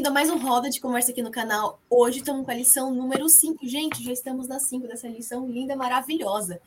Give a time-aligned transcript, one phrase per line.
[0.00, 1.78] bem-vindo a mais um Roda de Conversa aqui no canal.
[1.90, 3.68] Hoje estamos com a lição número 5.
[3.68, 6.58] Gente, já estamos na 5 dessa lição linda, maravilhosa.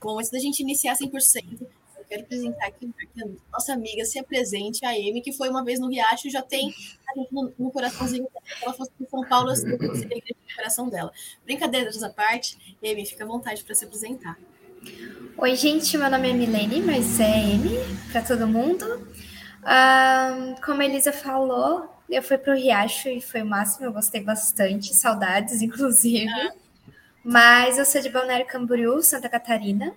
[0.00, 2.92] Bom, antes da gente iniciar 100%, eu quero apresentar aqui
[3.22, 6.42] a nossa amiga se apresente, a Amy, que foi uma vez no Riacho e já
[6.42, 6.74] tem
[7.30, 8.58] no, no coraçãozinho dela.
[8.58, 11.12] Se ela fosse em São Paulo, eu sei que no coração dela.
[11.44, 14.36] Brincadeira dessa parte, Amy, fica à vontade para se apresentar.
[15.38, 17.78] Oi, gente, meu nome é Milene, mas é Amy
[18.10, 18.84] para todo mundo.
[19.62, 23.92] Um, como a Elisa falou, eu fui para o Riacho e foi o máximo, eu
[23.92, 26.28] gostei bastante, saudades, inclusive.
[26.28, 26.52] Ah.
[27.22, 29.94] Mas eu sou de Balneário Camboriú, Santa Catarina.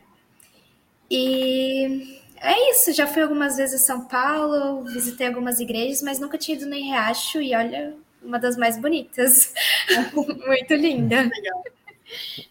[1.09, 6.38] E é isso, já fui algumas vezes a São Paulo, visitei algumas igrejas, mas nunca
[6.38, 9.54] tinha ido nem Riacho e olha, uma das mais bonitas.
[10.13, 11.30] Muito linda.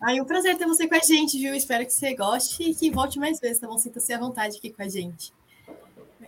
[0.03, 1.55] Aí, um prazer ter você com a gente, viu?
[1.55, 3.79] Espero que você goste e que volte mais vezes, tá bom?
[3.79, 5.33] Sinta-se à vontade aqui com a gente.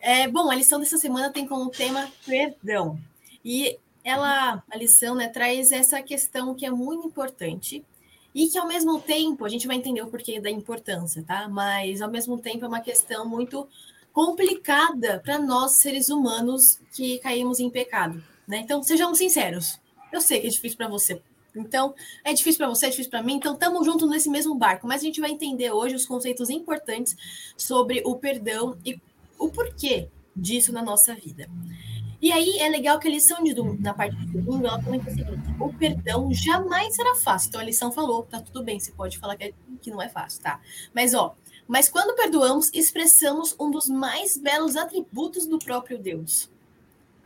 [0.00, 2.98] É, bom, a lição dessa semana tem como tema perdão.
[3.44, 7.84] E ela, a lição, né, traz essa questão que é muito importante
[8.34, 11.48] e que ao mesmo tempo a gente vai entender o porquê da importância, tá?
[11.48, 13.68] Mas ao mesmo tempo é uma questão muito
[14.12, 18.58] complicada para nós seres humanos que caímos em pecado, né?
[18.58, 19.78] Então sejamos sinceros.
[20.12, 21.20] Eu sei que é difícil para você.
[21.56, 23.34] Então, é difícil para você, é difícil para mim.
[23.34, 24.88] Então, estamos juntos nesse mesmo barco.
[24.88, 27.16] Mas a gente vai entender hoje os conceitos importantes
[27.56, 29.00] sobre o perdão e
[29.38, 31.48] o porquê disso na nossa vida.
[32.24, 35.14] E aí é legal que a lição de, na parte de domingo, ela comenta o
[35.14, 37.48] seguinte: o perdão jamais será fácil.
[37.48, 40.08] Então a lição falou, tá tudo bem, você pode falar que, é, que não é
[40.08, 40.58] fácil, tá?
[40.94, 41.36] Mas ó,
[41.68, 46.50] mas quando perdoamos, expressamos um dos mais belos atributos do próprio Deus.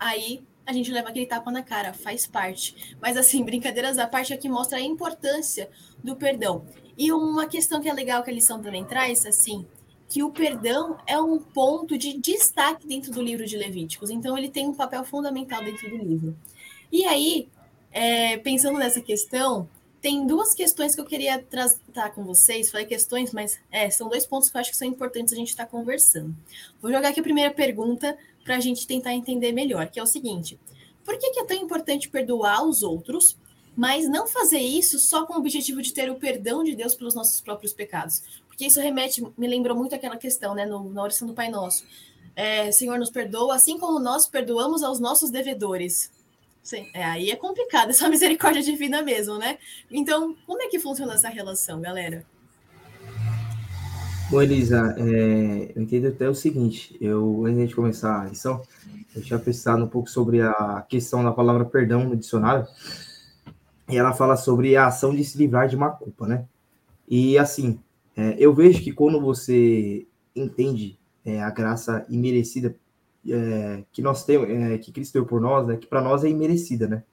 [0.00, 2.96] Aí a gente leva aquele tapa na cara, faz parte.
[3.00, 5.70] Mas assim, brincadeiras à parte aqui mostra a importância
[6.02, 6.66] do perdão.
[6.96, 9.64] E uma questão que é legal que a lição também traz, assim,
[10.08, 14.08] que o perdão é um ponto de destaque dentro do livro de Levíticos.
[14.08, 16.36] Então, ele tem um papel fundamental dentro do livro.
[16.91, 17.48] E aí,
[17.92, 19.68] é, pensando nessa questão,
[20.00, 22.70] tem duas questões que eu queria tratar com vocês.
[22.70, 25.48] Falei questões, mas é, são dois pontos que eu acho que são importantes a gente
[25.48, 26.34] estar tá conversando.
[26.80, 30.06] Vou jogar aqui a primeira pergunta para a gente tentar entender melhor, que é o
[30.06, 30.58] seguinte:
[31.04, 33.36] por que, que é tão importante perdoar os outros,
[33.76, 37.14] mas não fazer isso só com o objetivo de ter o perdão de Deus pelos
[37.14, 38.22] nossos próprios pecados?
[38.58, 41.84] Porque isso remete, me lembrou muito aquela questão, né, no, na oração do Pai Nosso.
[42.34, 46.10] É, Senhor, nos perdoa, assim como nós perdoamos aos nossos devedores.
[46.60, 49.58] Sim, é, aí é complicado, essa misericórdia divina mesmo, né?
[49.88, 52.26] Então, como é que funciona essa relação, galera?
[54.28, 58.60] Bom, Elisa, é, eu entendo até o seguinte, eu, antes de começar a lição,
[59.14, 62.66] eu tinha pensado um pouco sobre a questão da palavra perdão no dicionário,
[63.88, 66.44] e ela fala sobre a ação de se livrar de uma culpa, né?
[67.08, 67.78] E assim,
[68.18, 72.74] é, eu vejo que quando você entende é, a graça imerecida
[73.24, 76.28] é, que nós temos, é, que Cristo deu por nós, né, que para nós é
[76.28, 77.04] imerecida, né?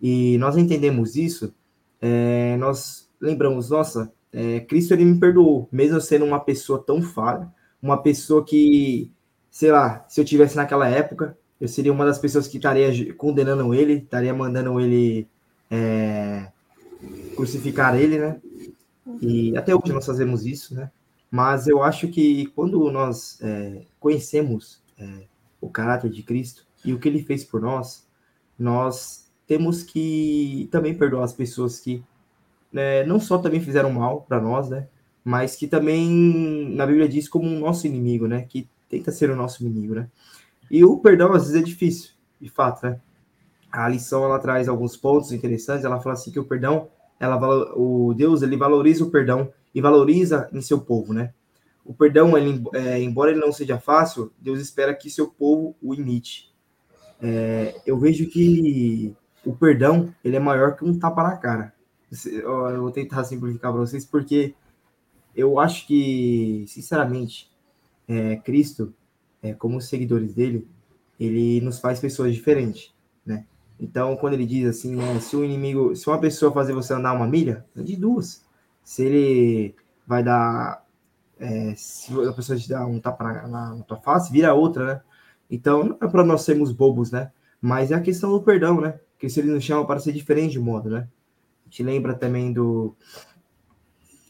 [0.00, 1.54] E nós entendemos isso,
[2.00, 7.48] é, nós lembramos, nossa, é, Cristo ele me perdoou, mesmo sendo uma pessoa tão falha,
[7.80, 9.12] uma pessoa que,
[9.48, 13.72] sei lá, se eu tivesse naquela época, eu seria uma das pessoas que estaria condenando
[13.72, 15.28] ele, estaria mandando ele
[17.36, 18.40] crucificar ele, né?
[19.20, 20.90] E até hoje nós fazemos isso, né?
[21.30, 25.24] Mas eu acho que quando nós é, conhecemos é,
[25.60, 28.06] o caráter de Cristo e o que ele fez por nós,
[28.58, 32.02] nós temos que também perdoar as pessoas que
[32.72, 34.88] né, não só também fizeram mal para nós, né?
[35.24, 38.42] Mas que também na Bíblia diz como um nosso inimigo, né?
[38.48, 40.08] Que tenta ser o nosso inimigo, né?
[40.70, 43.00] E o perdão às vezes é difícil, de fato, né?
[43.70, 45.84] A lição ela traz alguns pontos interessantes.
[45.84, 46.88] Ela fala assim que o perdão
[47.22, 47.38] ela,
[47.76, 51.32] o Deus ele valoriza o perdão e valoriza em seu povo, né?
[51.84, 55.94] O perdão, ele, é, embora ele não seja fácil, Deus espera que seu povo o
[55.94, 56.52] imite.
[57.20, 59.16] É, eu vejo que
[59.46, 61.72] o perdão ele é maior que um tapa na cara.
[62.26, 64.54] Eu vou tentar simplificar para vocês, porque
[65.34, 67.48] eu acho que, sinceramente,
[68.08, 68.92] é, Cristo,
[69.40, 70.66] é, como seguidores dele,
[71.20, 72.92] ele nos faz pessoas diferentes,
[73.24, 73.46] né?
[73.82, 77.14] Então, quando ele diz assim, né, se o inimigo, se uma pessoa fazer você andar
[77.14, 78.46] uma milha, é de duas.
[78.84, 79.74] Se ele
[80.06, 80.86] vai dar,
[81.36, 84.86] é, se a pessoa te dá um tapa na, na, na tua face, vira outra,
[84.86, 85.02] né?
[85.50, 87.32] Então, não é para nós sermos bobos, né?
[87.60, 89.00] Mas é a questão do perdão, né?
[89.18, 91.08] Que se ele nos chama para ser diferente de modo, né?
[91.62, 92.94] A gente lembra também do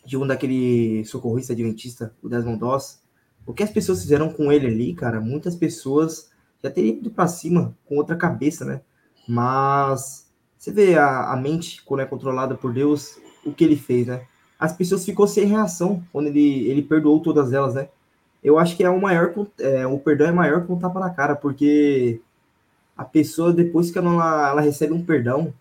[0.05, 3.03] de um daquele socorrista adventista, o Desmond Doss.
[3.45, 6.31] O que as pessoas fizeram com ele ali, cara, muitas pessoas
[6.63, 8.81] já teriam ido para cima com outra cabeça, né?
[9.27, 10.27] Mas
[10.59, 14.27] você vê a, a mente, quando é controlada por Deus, o que ele fez, né?
[14.59, 17.89] As pessoas ficou sem reação quando ele, ele perdoou todas elas, né?
[18.43, 21.11] Eu acho que é o maior, é, o perdão é maior que um tapa na
[21.11, 22.21] cara, porque
[22.97, 25.53] a pessoa, depois que ela, ela recebe um perdão,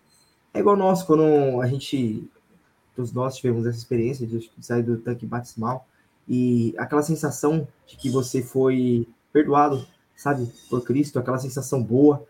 [0.54, 2.28] é igual nós, quando a gente,
[2.94, 5.86] todos nós tivemos essa experiência de sair do tanque batismal,
[6.28, 9.84] e aquela sensação de que você foi perdoado,
[10.14, 12.24] sabe, por Cristo, aquela sensação boa,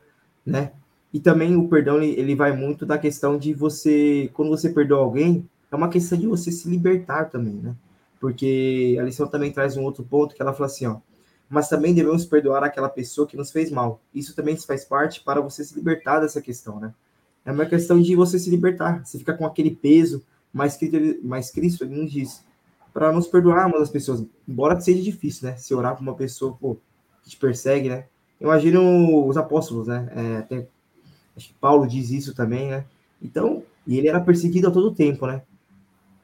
[0.44, 0.72] né?
[1.12, 5.48] E também o perdão, ele, vai muito da questão de você, quando você perdoa alguém,
[5.70, 7.74] é uma questão de você se libertar também, né?
[8.18, 10.98] Porque a lição também traz um outro ponto que ela fala assim, ó,
[11.50, 14.00] mas também devemos perdoar aquela pessoa que nos fez mal.
[14.14, 16.94] Isso também faz parte para você se libertar dessa questão, né?
[17.44, 19.04] É uma questão de você se libertar.
[19.04, 20.22] Você fica com aquele peso,
[20.52, 22.44] mas Cristo, mas Cristo ele nos diz
[22.92, 25.56] para nos perdoarmos as pessoas, embora seja difícil, né?
[25.56, 26.76] Se orar para uma pessoa pô,
[27.22, 28.06] que te persegue, né?
[28.40, 30.46] Imagino os apóstolos, né?
[30.50, 30.66] É,
[31.36, 32.84] acho que Paulo diz isso também, né?
[33.20, 35.42] Então, e ele era perseguido a todo tempo, né?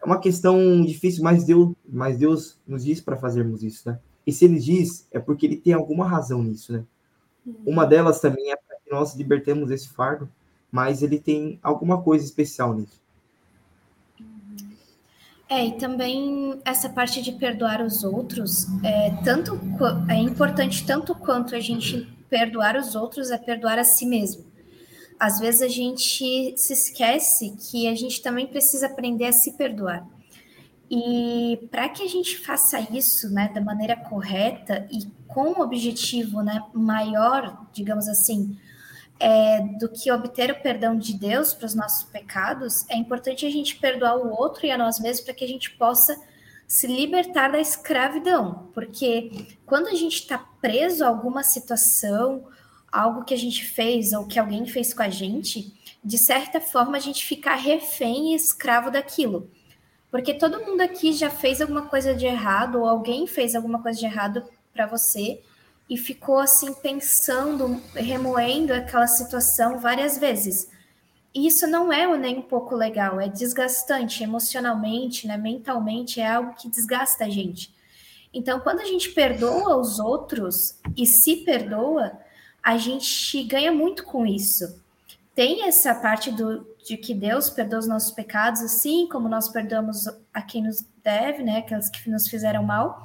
[0.00, 3.98] É uma questão difícil, mas Deus, mas Deus nos diz para fazermos isso, né?
[4.26, 6.84] E se ele diz, é porque ele tem alguma razão nisso, né?
[7.64, 10.28] Uma delas também é para que nós libertemos esse fardo,
[10.70, 13.00] mas ele tem alguma coisa especial nisso.
[15.48, 19.58] É, e também essa parte de perdoar os outros é tanto
[20.06, 24.44] é importante tanto quanto a gente perdoar os outros é perdoar a si mesmo.
[25.18, 30.06] Às vezes a gente se esquece que a gente também precisa aprender a se perdoar.
[30.90, 36.42] E para que a gente faça isso, né, da maneira correta e com um objetivo,
[36.42, 38.58] né, maior, digamos assim,
[39.20, 43.50] é, do que obter o perdão de Deus para os nossos pecados, é importante a
[43.50, 46.16] gente perdoar o outro e a nós mesmos para que a gente possa
[46.66, 52.44] se libertar da escravidão, porque quando a gente está preso a alguma situação,
[52.90, 56.96] algo que a gente fez ou que alguém fez com a gente, de certa forma
[56.96, 59.50] a gente fica refém e escravo daquilo.
[60.10, 63.98] Porque todo mundo aqui já fez alguma coisa de errado, ou alguém fez alguma coisa
[63.98, 64.42] de errado
[64.72, 65.42] para você,
[65.88, 70.70] e ficou assim pensando, remoendo aquela situação várias vezes.
[71.34, 76.54] E isso não é nem um pouco legal, é desgastante emocionalmente, né, mentalmente, é algo
[76.54, 77.74] que desgasta a gente.
[78.32, 82.18] Então, quando a gente perdoa os outros e se perdoa,
[82.68, 84.78] a gente ganha muito com isso.
[85.34, 90.06] Tem essa parte do, de que Deus perdoa os nossos pecados, assim como nós perdoamos
[90.34, 91.60] a quem nos deve, né?
[91.60, 93.02] Aqueles que nos fizeram mal.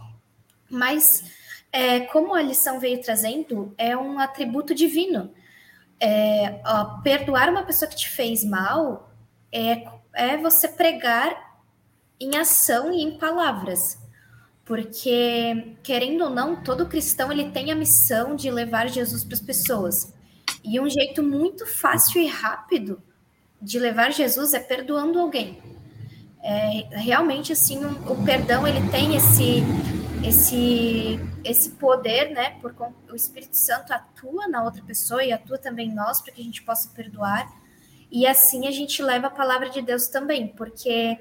[0.70, 1.32] Mas,
[1.72, 5.32] é, como a lição veio trazendo, é um atributo divino.
[5.98, 9.14] É, ó, perdoar uma pessoa que te fez mal
[9.50, 11.62] é, é você pregar
[12.20, 13.98] em ação e em palavras.
[14.66, 19.42] Porque, querendo ou não, todo cristão ele tem a missão de levar Jesus para as
[19.42, 20.14] pessoas.
[20.64, 23.02] E um jeito muito fácil e rápido
[23.62, 25.62] de levar Jesus é perdoando alguém.
[26.42, 29.64] É, realmente, assim, um, o perdão ele tem esse
[30.26, 32.52] esse esse poder, né?
[32.62, 32.74] Por
[33.12, 36.44] o Espírito Santo atua na outra pessoa e atua também em nós para que a
[36.44, 37.52] gente possa perdoar.
[38.10, 41.18] E assim a gente leva a palavra de Deus também, porque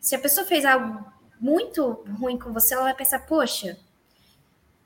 [0.00, 1.04] se a pessoa fez algo
[1.40, 3.78] muito ruim com você, ela vai pensar: poxa,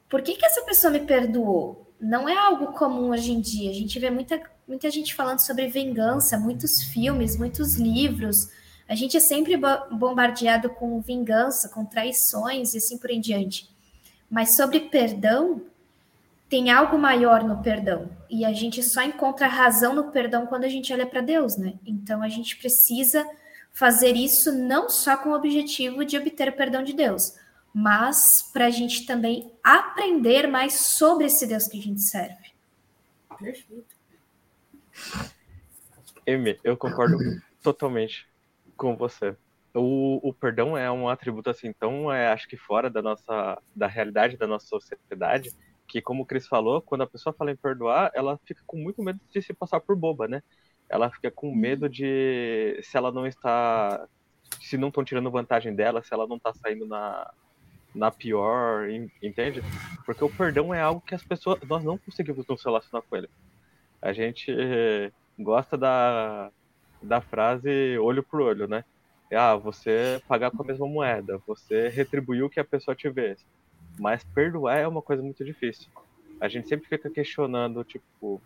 [0.08, 1.86] por que que essa pessoa me perdoou?
[2.00, 3.70] Não é algo comum hoje em dia.
[3.70, 8.48] A gente vê muita muita gente falando sobre vingança, muitos filmes, muitos livros.
[8.88, 13.68] A gente é sempre bombardeado com vingança, com traições e assim por em diante.
[14.30, 15.60] Mas sobre perdão,
[16.48, 18.08] tem algo maior no perdão.
[18.28, 21.74] E a gente só encontra razão no perdão quando a gente olha para Deus, né?
[21.84, 23.26] Então a gente precisa
[23.72, 27.34] fazer isso não só com o objetivo de obter o perdão de Deus,
[27.74, 32.50] mas para a gente também aprender mais sobre esse Deus que a gente serve.
[33.38, 33.96] Perfeito.
[36.28, 37.16] Amy, eu concordo
[37.62, 38.28] totalmente
[38.76, 39.36] com você.
[39.74, 43.86] O, o perdão é um atributo assim tão, é, acho que fora da nossa, da
[43.86, 45.52] realidade da nossa sociedade,
[45.86, 49.02] que como o Cris falou, quando a pessoa fala em perdoar, ela fica com muito
[49.02, 50.42] medo de se passar por boba, né?
[50.90, 54.06] Ela fica com medo de se ela não está,
[54.60, 57.32] se não estão tirando vantagem dela, se ela não está saindo na,
[57.94, 58.88] na pior,
[59.22, 59.62] entende?
[60.04, 63.30] Porque o perdão é algo que as pessoas, nós não conseguimos nos relacionar com ele.
[64.02, 64.52] A gente
[65.38, 66.50] gosta da,
[67.00, 68.84] da frase olho por olho, né?
[69.32, 73.36] Ah, você pagar com a mesma moeda, você retribuiu o que a pessoa te vê.
[73.98, 75.88] Mas perdoar é uma coisa muito difícil.
[76.40, 78.40] A gente sempre fica questionando, tipo,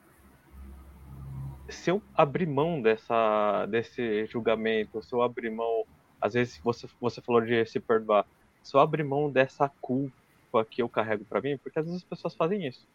[1.68, 5.84] se eu abrir mão dessa, desse julgamento, se eu abrir mão,
[6.20, 8.26] às vezes você, você falou de se perdoar,
[8.62, 12.08] se eu abrir mão dessa culpa que eu carrego para mim, porque às vezes as
[12.08, 12.86] pessoas fazem isso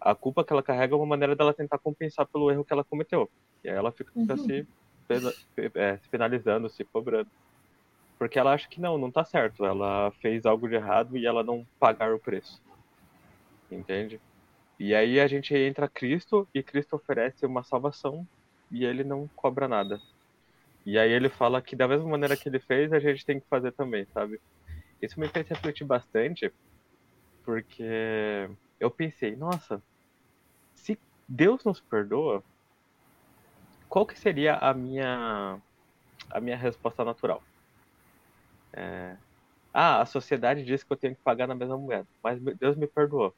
[0.00, 2.84] a culpa que ela carrega é uma maneira dela tentar compensar pelo erro que ela
[2.84, 3.28] cometeu.
[3.64, 4.36] E aí ela fica uhum.
[4.36, 4.66] se,
[5.74, 7.28] é, se penalizando, se cobrando.
[8.18, 9.64] Porque ela acha que não, não tá certo.
[9.64, 12.60] Ela fez algo de errado e ela não pagar o preço.
[13.70, 14.20] Entende?
[14.78, 18.26] E aí a gente entra Cristo e Cristo oferece uma salvação
[18.70, 20.00] e ele não cobra nada.
[20.86, 23.46] E aí ele fala que da mesma maneira que ele fez, a gente tem que
[23.48, 24.40] fazer também, sabe?
[25.02, 26.52] Isso me fez refletir bastante,
[27.44, 29.82] porque eu pensei, nossa,
[30.74, 32.42] se Deus nos perdoa,
[33.88, 35.60] qual que seria a minha
[36.30, 37.42] a minha resposta natural?
[38.72, 39.16] É,
[39.72, 42.86] ah, a sociedade diz que eu tenho que pagar na mesma moeda, mas Deus me
[42.86, 43.34] perdoou.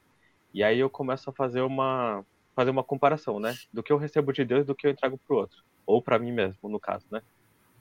[0.53, 3.55] E aí eu começo a fazer uma fazer uma comparação, né?
[3.73, 6.33] Do que eu recebo de Deus do que eu entrego pro outro, ou para mim
[6.33, 7.23] mesmo, no caso, né?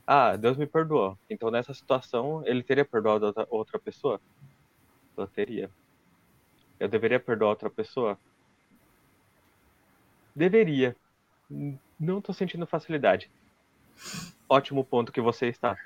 [0.06, 1.18] Ah, Deus me perdoou.
[1.30, 4.22] Então nessa situação ele teria perdoado outra, outra pessoa?
[5.18, 5.70] Eu teria.
[6.80, 8.18] Eu deveria perdoar outra pessoa?
[10.36, 10.96] Deveria.
[12.00, 13.30] Não tô sentindo facilidade
[14.50, 15.78] ótimo ponto que você está,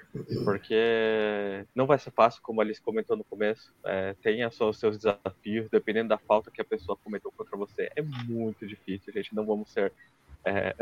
[0.46, 4.98] porque não vai ser fácil, como a Alice comentou no começo, é, tem os seus
[4.98, 9.46] desafios, dependendo da falta que a pessoa cometeu contra você, é muito difícil, gente, não
[9.46, 9.91] vamos ser,
[10.46, 10.74] é,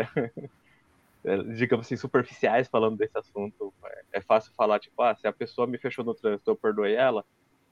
[1.56, 5.66] digamos assim, superficiais falando desse assunto, é, é, fácil falar, tipo, ah, se a pessoa
[5.66, 7.26] me fechou no trânsito, eu perdoei ela,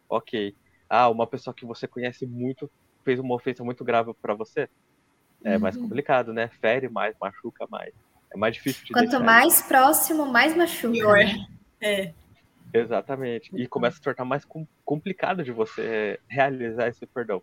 [0.10, 0.56] ok,
[0.90, 2.70] ah, uma pessoa que você conhece muito
[3.06, 4.68] fez uma ofensa muito grave para você,
[5.44, 5.60] é uhum.
[5.60, 7.94] mais complicado, né, fere mais, machuca mais,
[8.32, 9.24] é mais difícil de Quanto deixar.
[9.24, 11.14] mais próximo, mais machuca.
[11.14, 11.48] Né?
[11.82, 12.14] É.
[12.74, 13.50] Exatamente.
[13.56, 14.46] E começa a se tornar mais
[14.86, 17.42] complicado de você realizar esse perdão.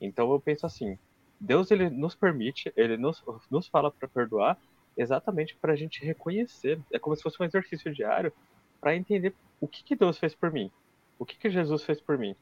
[0.00, 0.98] Então eu penso assim,
[1.40, 4.58] Deus ele nos permite, ele nos, nos fala para perdoar
[4.96, 6.78] exatamente para a gente reconhecer.
[6.92, 8.32] É como se fosse um exercício diário
[8.80, 10.70] para entender o que, que Deus fez por mim.
[11.18, 12.34] O que, que Jesus fez por mim.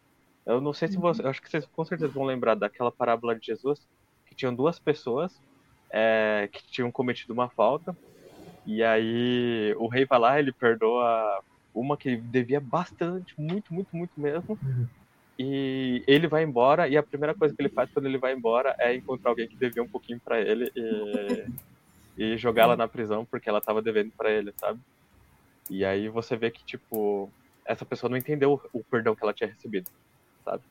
[0.45, 3.39] Eu não sei se você, eu acho que vocês com certeza vão lembrar daquela parábola
[3.39, 3.87] de Jesus
[4.27, 5.41] que tinham duas pessoas
[5.91, 7.97] é, que tinham cometido uma falta.
[8.67, 11.43] E aí o rei vai lá, ele perdoa
[11.75, 14.59] uma que devia bastante, muito, muito, muito mesmo.
[14.63, 14.87] Uhum.
[15.39, 18.77] E ele vai embora, e a primeira coisa que ele faz quando ele vai embora
[18.79, 21.47] é encontrar alguém que devia um pouquinho para ele e,
[22.19, 24.79] e jogá-la na prisão porque ela tava devendo para ele, sabe?
[25.71, 27.31] E aí você vê que, tipo,
[27.65, 29.89] essa pessoa não entendeu o perdão que ela tinha recebido,
[30.45, 30.63] sabe?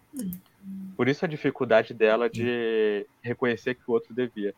[0.96, 4.54] Por isso a dificuldade dela de reconhecer que o outro devia.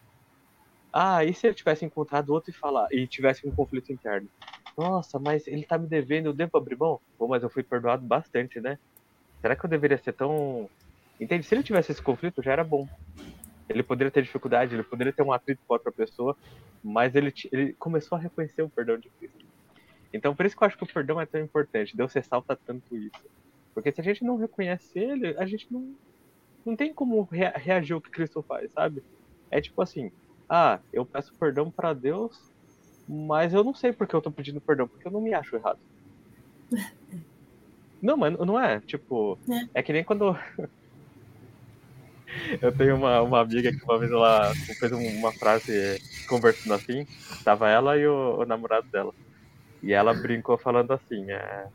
[0.94, 4.28] Ah, e se ele tivesse encontrado outro e falar, e tivesse um conflito interno?
[4.78, 7.00] Nossa, mas ele tá me devendo, eu devo abrir mão?
[7.18, 8.78] Pô, mas eu fui perdoado bastante, né?
[9.40, 10.70] Será que eu deveria ser tão.
[11.20, 11.46] Entende?
[11.46, 12.88] Se ele tivesse esse conflito, já era bom.
[13.70, 16.36] Ele poderia ter dificuldade, ele poderia ter um atrito com outra pessoa,
[16.84, 19.46] mas ele, ele começou a reconhecer o perdão de Cristo.
[20.14, 21.96] Então, por isso que eu acho que o perdão é tão importante.
[21.96, 23.30] Deus ressalta tanto isso.
[23.74, 25.96] Porque se a gente não reconhece ele, a gente não,
[26.66, 29.02] não tem como reagir ao que Cristo faz, sabe?
[29.50, 30.12] É tipo assim,
[30.54, 32.38] ah, eu peço perdão para Deus,
[33.08, 35.80] mas eu não sei porque eu tô pedindo perdão, porque eu não me acho errado.
[38.04, 40.38] não, mas não é, tipo, é, é que nem quando
[42.62, 47.08] eu tenho uma, uma amiga que uma vez ela fez uma frase conversando assim,
[47.46, 49.14] tava ela e o, o namorado dela.
[49.82, 51.68] E ela brincou falando assim, é,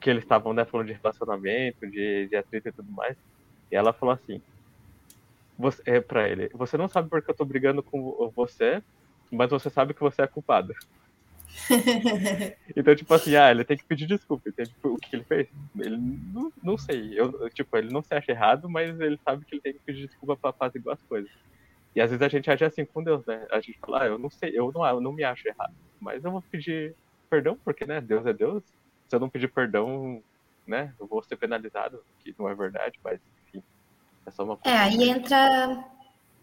[0.00, 3.16] que eles estavam né, falando de relacionamento, de, de atrito e tudo mais.
[3.72, 4.40] E ela falou assim,
[5.58, 8.82] você, é para ele, você não sabe porque eu tô brigando com você,
[9.30, 10.74] mas você sabe que você é culpada.
[12.76, 14.48] então, tipo assim, ah, ele tem que pedir desculpa.
[14.48, 14.74] Entende?
[14.82, 15.48] O que ele fez?
[15.78, 17.18] Ele não, não sei.
[17.18, 20.06] Eu, tipo, ele não se acha errado, mas ele sabe que ele tem que pedir
[20.06, 21.30] desculpa pra fazer igual as coisas.
[21.94, 23.46] E às vezes a gente age assim com Deus, né?
[23.50, 25.74] A gente fala, ah, eu não sei, eu não, eu não me acho errado.
[26.00, 26.94] Mas eu vou pedir
[27.30, 28.62] perdão, porque, né, Deus é Deus.
[29.08, 30.22] Se eu não pedir perdão,
[30.66, 33.18] né, eu vou ser penalizado, que não é verdade, mas
[34.26, 35.84] é só uma É, aí entra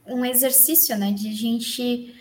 [0.05, 1.11] um exercício, né?
[1.11, 2.15] De a gente.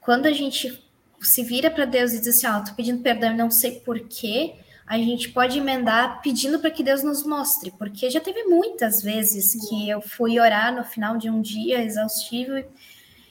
[0.00, 0.82] Quando a gente
[1.20, 3.80] se vira para Deus e diz assim, ó, oh, tô pedindo perdão e não sei
[3.80, 4.54] porquê,
[4.86, 9.68] a gente pode emendar pedindo para que Deus nos mostre, porque já teve muitas vezes
[9.68, 12.66] que eu fui orar no final de um dia exaustivo e,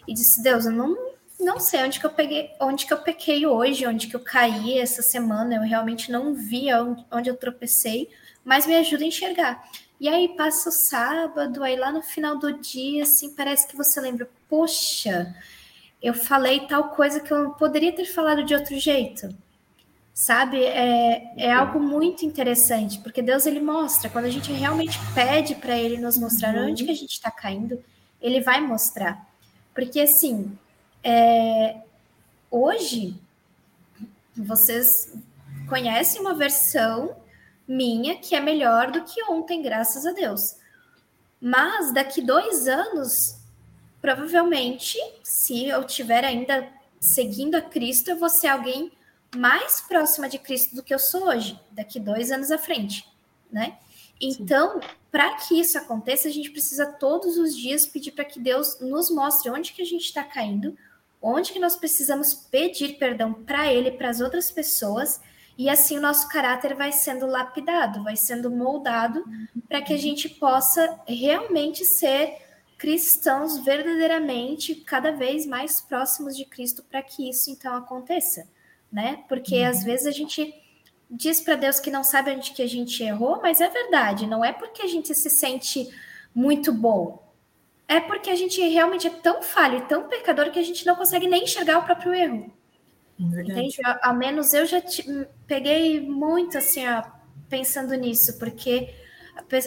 [0.08, 0.96] e disse, Deus, eu não,
[1.40, 4.78] não sei onde que eu peguei, onde que eu pequei hoje, onde que eu caí
[4.78, 8.10] essa semana, eu realmente não vi onde, onde eu tropecei,
[8.44, 9.64] mas me ajuda a enxergar.
[10.00, 14.00] E aí passa o sábado, aí lá no final do dia, assim, parece que você
[14.00, 15.36] lembra, poxa,
[16.02, 19.30] eu falei tal coisa que eu poderia ter falado de outro jeito.
[20.14, 20.64] Sabe?
[20.64, 25.78] É, é algo muito interessante, porque Deus ele mostra, quando a gente realmente pede para
[25.78, 26.70] ele nos mostrar uhum.
[26.70, 27.84] onde que a gente está caindo,
[28.22, 29.28] ele vai mostrar.
[29.76, 30.58] Porque assim,
[31.04, 31.78] é,
[32.50, 33.16] hoje
[34.36, 35.14] vocês
[35.68, 37.16] conhecem uma versão
[37.68, 40.56] minha que é melhor do que ontem, graças a Deus.
[41.40, 43.38] Mas daqui dois anos,
[44.02, 46.68] provavelmente, se eu tiver ainda
[47.00, 48.92] seguindo a Cristo, eu vou ser alguém
[49.36, 53.06] mais próxima de Cristo do que eu sou hoje, daqui dois anos à frente,
[53.52, 53.78] né?
[54.20, 54.80] Então,
[55.12, 59.12] para que isso aconteça, a gente precisa todos os dias pedir para que Deus nos
[59.12, 60.76] mostre onde que a gente está caindo,
[61.22, 65.22] onde que nós precisamos pedir perdão para Ele, para as outras pessoas,
[65.58, 69.26] e assim o nosso caráter vai sendo lapidado, vai sendo moldado
[69.68, 72.38] para que a gente possa realmente ser
[72.78, 78.48] cristãos verdadeiramente cada vez mais próximos de Cristo para que isso então aconteça,
[78.92, 79.24] né?
[79.28, 80.54] Porque às vezes a gente
[81.10, 84.46] diz para Deus que não sabe onde que a gente errou, mas é verdade, não
[84.46, 85.90] é porque a gente se sente
[86.36, 87.26] muito bom.
[87.88, 90.96] É porque a gente realmente é tão falho e tão pecador que a gente não
[90.96, 92.54] consegue nem enxergar o próprio erro.
[93.20, 93.78] Entende?
[94.02, 95.04] Ao menos eu já te,
[95.48, 97.04] peguei muito assim, ó,
[97.50, 98.94] pensando nisso, porque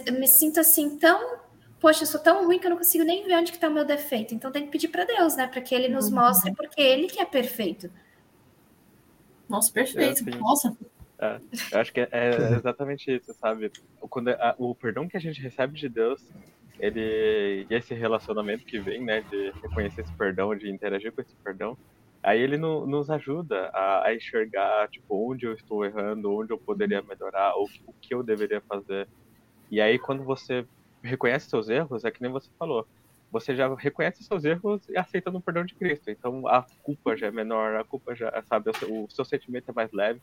[0.07, 1.40] eu me sinto assim tão,
[1.80, 3.73] poxa, eu sou tão ruim que eu não consigo nem ver onde que está o
[3.73, 4.35] meu defeito.
[4.35, 6.16] Então tem que pedir para Deus, né, para que ele nos uhum.
[6.16, 7.90] mostre, porque ele que é perfeito.
[9.49, 10.28] Nossa, perfeito.
[10.28, 10.76] É, Nossa.
[11.19, 11.40] É,
[11.73, 13.73] eu acho que é, é exatamente isso, sabe?
[13.99, 16.23] Quando a, o perdão que a gente recebe de Deus,
[16.78, 21.35] ele e esse relacionamento que vem, né, de reconhecer esse perdão, de interagir com esse
[21.42, 21.76] perdão,
[22.23, 26.61] Aí ele no, nos ajuda a, a, enxergar, tipo, onde eu estou errando, onde eu
[26.67, 29.09] poderia melhorar, ou o que eu deveria fazer.
[29.71, 30.67] E aí, quando você
[31.05, 32.87] reconhece seus erros, é que nem você falou,
[33.31, 36.11] você já reconhece seus erros e aceita no perdão de Cristo.
[36.11, 39.71] Então, a culpa já é menor, a culpa já, sabe, o seu, o seu sentimento
[39.71, 40.21] é mais leve,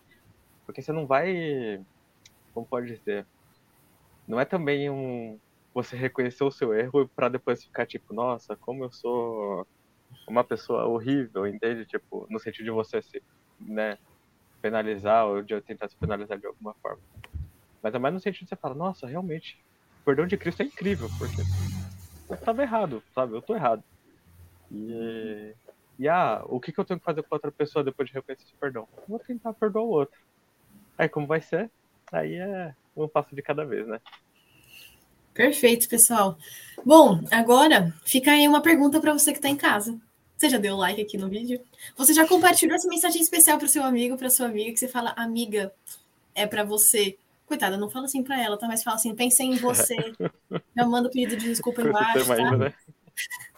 [0.66, 1.80] porque você não vai,
[2.54, 3.28] como pode dizer,
[4.28, 5.40] não é também um
[5.74, 9.66] você reconhecer o seu erro para depois ficar tipo, nossa, como eu sou
[10.28, 11.86] uma pessoa horrível, entende?
[11.86, 13.24] Tipo, no sentido de você se,
[13.60, 13.98] né,
[14.62, 17.02] penalizar ou de tentar se penalizar de alguma forma.
[17.82, 19.58] Mas é mais no sentido de você falar, nossa, realmente,
[20.02, 21.42] o perdão de Cristo é incrível, porque
[22.30, 23.34] eu tava errado, sabe?
[23.34, 23.84] Eu tô errado.
[24.70, 25.56] E,
[25.98, 28.44] e ah, o que, que eu tenho que fazer com outra pessoa depois de reconhecer
[28.44, 28.88] esse perdão?
[28.98, 30.20] Eu vou tentar perdoar o outro.
[30.98, 31.72] Aí como vai ser?
[32.12, 34.02] Aí é um passo de cada vez, né?
[35.34, 36.36] Perfeito, pessoal.
[36.84, 40.00] Bom, agora fica aí uma pergunta para você que está em casa.
[40.38, 41.60] Você já deu like aqui no vídeo?
[41.98, 44.88] Você já compartilhou essa mensagem especial para o seu amigo, para sua amiga, que você
[44.88, 45.74] fala, amiga,
[46.36, 47.18] é para você.
[47.48, 48.68] Coitada, não fala assim para ela, tá?
[48.68, 49.96] Mas fala assim, pensei em você.
[50.78, 52.58] Já manda o pedido de desculpa embaixo, tá?
[52.58, 52.74] né?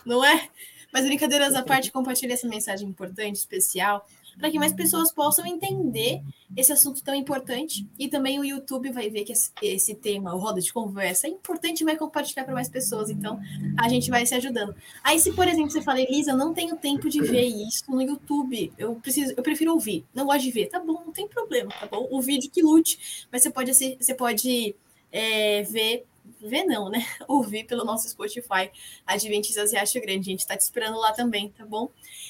[0.06, 0.48] Não é?
[0.94, 4.08] Mas brincadeiras à parte, compartilhe essa mensagem importante, especial
[4.40, 6.22] para que mais pessoas possam entender
[6.56, 7.88] esse assunto tão importante.
[8.00, 11.82] E também o YouTube vai ver que esse tema, o roda de conversa, é importante
[11.82, 13.10] e vai compartilhar para mais pessoas.
[13.10, 13.40] Então,
[13.78, 14.74] a gente vai se ajudando.
[15.04, 18.02] Aí, se, por exemplo, você fala, Elisa, eu não tenho tempo de ver isso no
[18.02, 20.68] YouTube, eu preciso, eu prefiro ouvir, não gosto de ver.
[20.68, 22.08] Tá bom, não tem problema, tá bom?
[22.10, 24.76] O vídeo que lute, mas você pode, você pode
[25.12, 26.06] é, ver
[26.42, 27.06] ver não, né?
[27.28, 28.72] Ouvir pelo nosso Spotify,
[29.06, 30.30] Adventistas Riacho Grande.
[30.30, 31.90] A gente tá te esperando lá também, tá bom?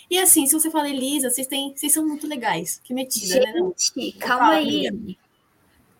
[0.10, 2.82] E assim, se você fala, Elisa, vocês, têm, vocês são muito legais.
[2.84, 3.72] Que metida, gente, né?
[3.78, 5.18] Gente, calma aí.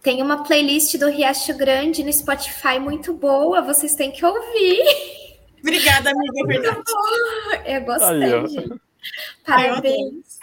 [0.02, 4.80] Tem uma playlist do Riacho Grande no Spotify muito boa, vocês têm que ouvir.
[5.60, 6.82] Obrigada, amiga, é verdade.
[7.66, 8.82] Eu gostei, aí, gente.
[9.46, 10.40] Parabéns.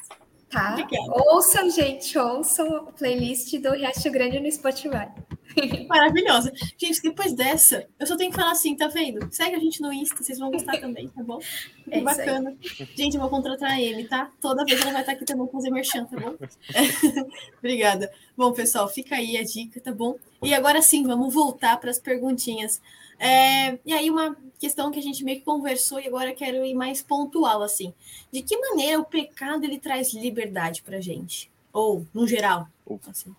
[0.50, 0.72] Tá?
[0.72, 1.11] Obrigada.
[1.11, 5.09] Ouçam, gente, ouçam a playlist do Riacho Grande no Spotify.
[5.88, 6.53] Maravilhosa.
[6.77, 9.27] Gente, depois dessa, eu só tenho que falar assim, tá vendo?
[9.31, 11.38] Segue a gente no Insta, vocês vão gostar também, tá bom?
[11.88, 12.57] É bacana.
[12.97, 14.33] Gente, eu vou contratar ele, tá?
[14.40, 16.35] Toda vez ela vai estar aqui também fazer merchan, tá bom?
[17.61, 18.11] Obrigada.
[18.37, 20.16] Bom, pessoal, fica aí a dica, tá bom?
[20.42, 22.81] E agora sim, vamos voltar para as perguntinhas.
[23.21, 26.75] É, e aí, uma questão que a gente meio que conversou e agora quero ir
[26.75, 27.95] mais pontual, assim.
[28.33, 31.49] De que maneira o pecado ele traz liberdade pra gente?
[31.73, 32.69] Ou, no geral,
[33.09, 33.35] assim.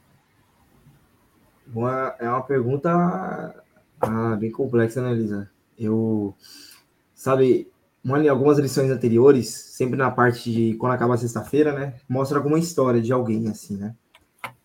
[1.73, 3.63] Uma, é uma pergunta
[3.99, 5.49] ah, bem complexa, né, Elisa?
[5.77, 6.36] Eu,
[7.13, 7.71] sabe,
[8.03, 12.58] em algumas lições anteriores, sempre na parte de quando acaba a sexta-feira, né, mostra alguma
[12.58, 13.95] história de alguém, assim, né?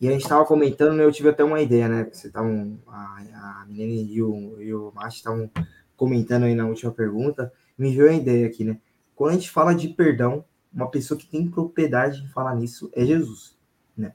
[0.00, 2.08] E a gente estava comentando, né, eu tive até uma ideia, né?
[2.10, 5.50] Você estavam, a, a menina e o, e o Márcio estavam
[5.96, 8.78] comentando aí na última pergunta, me veio a ideia aqui, né?
[9.14, 13.04] Quando a gente fala de perdão, uma pessoa que tem propriedade em falar nisso é
[13.04, 13.56] Jesus,
[13.96, 14.12] né?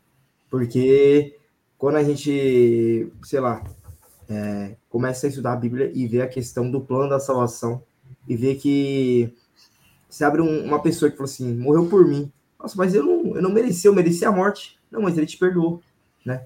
[0.50, 1.38] Porque
[1.78, 3.63] quando a gente, sei lá,
[4.30, 7.84] é, começa a estudar a Bíblia e vê a questão do plano da salvação
[8.28, 9.34] e vê que
[10.10, 12.32] se abre um, uma pessoa que falou assim, morreu por mim.
[12.60, 14.80] Nossa, mas eu não, eu não mereci, eu mereci a morte.
[14.90, 15.82] Não, mas ele te perdoou,
[16.26, 16.46] né?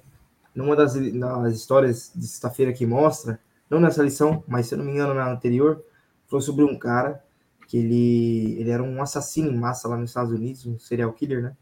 [0.53, 3.39] Numa das, das histórias de sexta-feira que mostra,
[3.69, 5.81] não nessa lição, mas se eu não me engano na anterior,
[6.27, 7.23] foi sobre um cara
[7.67, 11.41] que ele, ele era um assassino em massa lá nos Estados Unidos, um serial killer,
[11.41, 11.55] né?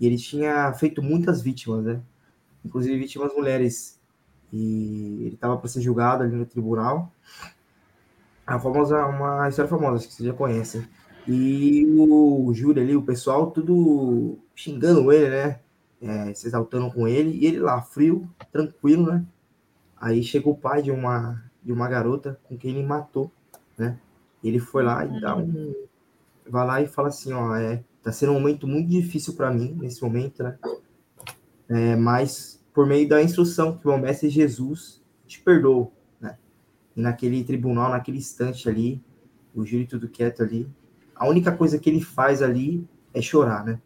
[0.00, 2.00] E ele tinha feito muitas vítimas, né?
[2.64, 4.00] Inclusive vítimas mulheres.
[4.52, 7.12] E ele estava para ser julgado ali no tribunal.
[8.46, 10.86] A famosa, uma história famosa, que vocês já conhecem.
[11.26, 15.60] E o júri ali, o pessoal, tudo xingando ele, né?
[16.00, 17.30] É, se exaltando com ele.
[17.30, 19.24] E ele lá, frio, tranquilo, né?
[19.96, 23.32] Aí chega o pai de uma, de uma garota com quem ele matou,
[23.78, 23.98] né?
[24.42, 25.74] Ele foi lá e dá um.
[26.46, 29.74] Vai lá e fala assim: ó, é, tá sendo um momento muito difícil para mim
[29.80, 30.58] nesse momento, né?
[31.66, 36.36] É, mas por meio da instrução que o mestre Jesus te perdoou, né?
[36.96, 39.00] E naquele tribunal, naquele instante ali,
[39.54, 40.68] o júri tudo quieto ali,
[41.14, 43.80] a única coisa que ele faz ali é chorar, né?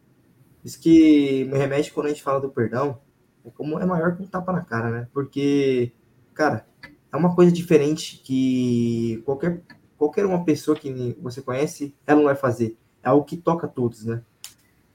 [0.64, 2.98] Isso que me remete quando a gente fala do perdão,
[3.44, 5.08] é como é maior que um tapa na cara, né?
[5.12, 5.92] Porque,
[6.34, 6.66] cara,
[7.12, 9.62] é uma coisa diferente que qualquer,
[9.98, 12.76] qualquer uma pessoa que você conhece, ela não vai fazer.
[13.02, 14.22] É algo que toca todos, né?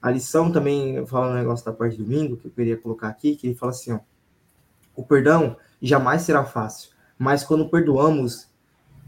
[0.04, 3.36] A lição também, falando um negócio da parte do domingo, que eu queria colocar aqui,
[3.36, 4.00] que ele fala assim, ó,
[4.94, 8.46] o perdão jamais será fácil, mas quando perdoamos,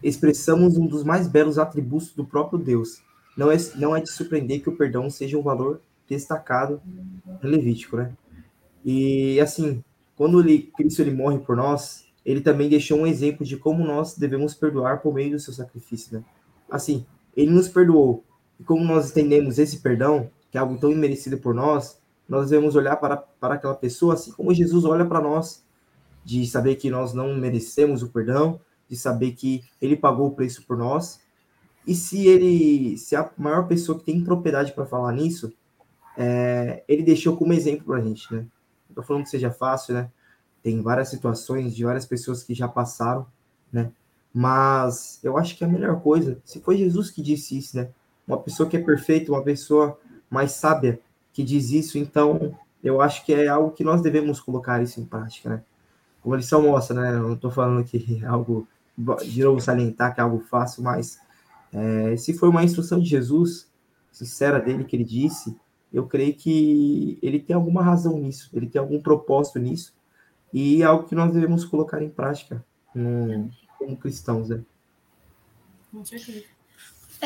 [0.03, 3.03] expressamos um dos mais belos atributos do próprio Deus.
[3.37, 6.81] Não é, não é de surpreender que o perdão seja um valor destacado
[7.43, 8.15] no Levítico, né?
[8.83, 9.85] E assim,
[10.17, 14.17] quando ele, Cristo ele morre por nós, ele também deixou um exemplo de como nós
[14.17, 16.25] devemos perdoar por meio do seu sacrifício, né?
[16.71, 17.05] Assim,
[17.37, 18.25] ele nos perdoou.
[18.59, 22.75] E como nós entendemos esse perdão, que é algo tão imerecido por nós, nós devemos
[22.75, 25.65] olhar para, para aquela pessoa assim como Jesus olha para nós,
[26.25, 30.65] de saber que nós não merecemos o perdão, de saber que ele pagou o preço
[30.67, 31.21] por nós.
[31.87, 35.53] E se ele, se a maior pessoa que tem propriedade para falar nisso,
[36.17, 38.45] é, ele deixou como exemplo para a gente, né?
[38.89, 40.11] Não tô falando que seja fácil, né?
[40.63, 43.27] Tem várias situações de várias pessoas que já passaram,
[43.73, 43.93] né?
[44.35, 47.89] Mas eu acho que é a melhor coisa, se foi Jesus que disse isso, né?
[48.27, 49.97] Uma pessoa que é perfeita, uma pessoa
[50.31, 51.01] mais sábia
[51.33, 55.05] que diz isso, então eu acho que é algo que nós devemos colocar isso em
[55.05, 55.63] prática, né?
[56.23, 57.15] Como a lição mostra, né?
[57.15, 58.67] Eu não estou falando que é algo,
[59.25, 61.21] de novo, salientar que é algo fácil, mas
[61.73, 63.71] é, se foi uma instrução de Jesus,
[64.11, 65.57] sincera dele, que ele disse,
[65.93, 69.95] eu creio que ele tem alguma razão nisso, ele tem algum propósito nisso,
[70.53, 74.63] e é algo que nós devemos colocar em prática no, como cristãos, né?
[75.93, 76.56] Com certeza.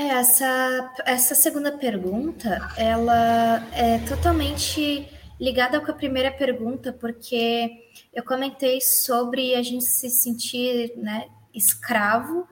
[0.01, 5.07] É, essa, essa segunda pergunta, ela é totalmente
[5.39, 7.71] ligada com a primeira pergunta, porque
[8.11, 12.49] eu comentei sobre a gente se sentir né, escravo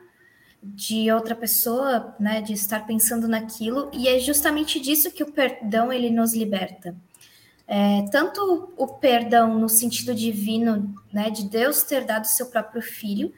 [0.63, 5.91] de outra pessoa, né, de estar pensando naquilo, e é justamente disso que o perdão
[5.91, 6.95] ele nos liberta.
[7.67, 13.33] É, tanto o perdão no sentido divino, né, de Deus ter dado seu próprio filho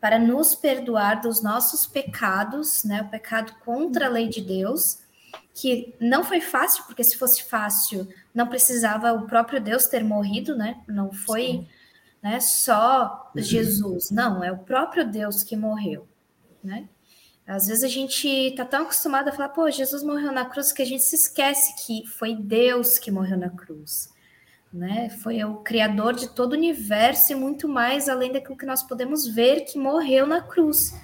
[0.00, 5.00] para nos perdoar dos nossos pecados, né, o pecado contra a lei de Deus,
[5.54, 10.56] que não foi fácil, porque se fosse fácil, não precisava o próprio Deus ter morrido,
[10.56, 10.80] né?
[10.88, 11.66] Não foi,
[12.22, 16.08] né, só Jesus, não, é o próprio Deus que morreu
[16.62, 16.88] né?
[17.46, 20.82] Às vezes a gente tá tão acostumado a falar, pô, Jesus morreu na cruz que
[20.82, 24.12] a gente se esquece que foi Deus que morreu na cruz,
[24.72, 25.10] né?
[25.10, 29.26] Foi o criador de todo o universo e muito mais além daquilo que nós podemos
[29.26, 30.94] ver que morreu na cruz.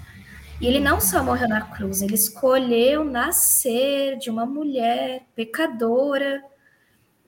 [0.60, 6.42] E ele não só morreu na cruz, ele escolheu nascer de uma mulher pecadora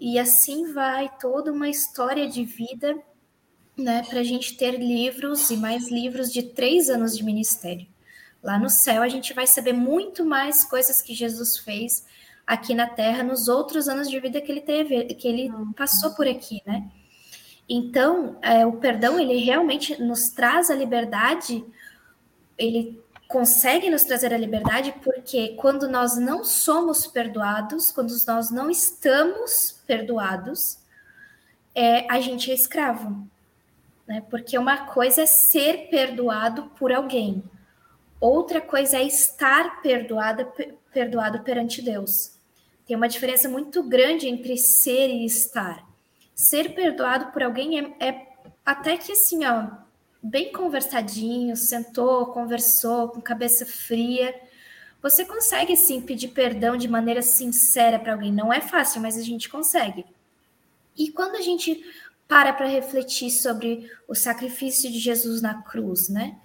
[0.00, 2.96] e assim vai toda uma história de vida,
[3.76, 4.02] né?
[4.08, 7.86] Para a gente ter livros e mais livros de três anos de ministério.
[8.42, 12.06] Lá no céu a gente vai saber muito mais coisas que Jesus fez
[12.48, 16.26] aqui na Terra nos outros anos de vida que ele teve, que ele passou por
[16.26, 16.90] aqui, né?
[17.68, 21.62] Então, é, o perdão ele realmente nos traz a liberdade,
[22.56, 28.70] ele consegue nos trazer a liberdade porque quando nós não somos perdoados, quando nós não
[28.70, 30.78] estamos perdoados,
[31.74, 33.28] é, a gente é escravo,
[34.06, 34.22] né?
[34.30, 37.44] Porque uma coisa é ser perdoado por alguém,
[38.20, 40.44] Outra coisa é estar perdoada,
[40.92, 42.37] perdoado perante Deus.
[42.88, 45.86] Tem uma diferença muito grande entre ser e estar.
[46.34, 48.28] Ser perdoado por alguém é, é
[48.64, 49.66] até que assim, ó,
[50.22, 54.34] bem conversadinho, sentou, conversou, com cabeça fria.
[55.02, 58.32] Você consegue sim pedir perdão de maneira sincera para alguém.
[58.32, 60.06] Não é fácil, mas a gente consegue.
[60.96, 61.84] E quando a gente
[62.26, 66.38] para para refletir sobre o sacrifício de Jesus na cruz, né?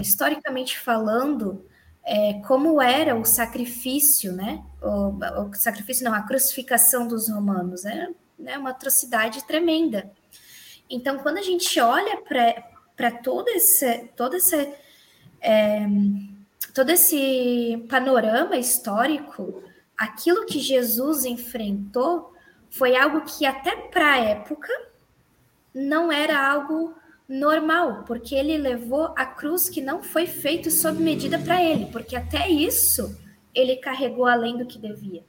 [0.00, 1.64] historicamente falando,
[2.04, 4.62] é, como era o sacrifício, né?
[4.82, 8.08] O, o, sacrifício não, a crucificação dos romanos, é
[8.38, 10.10] né, uma atrocidade tremenda.
[10.88, 12.20] Então, quando a gente olha
[12.96, 14.74] para todo esse, todo esse,
[15.40, 15.86] é,
[16.74, 19.62] todo esse panorama histórico,
[19.96, 22.34] aquilo que Jesus enfrentou
[22.70, 24.72] foi algo que até para a época
[25.74, 26.94] não era algo
[27.30, 32.16] normal, porque ele levou a cruz que não foi feito sob medida para ele, porque
[32.16, 33.16] até isso
[33.54, 35.24] ele carregou além do que devia.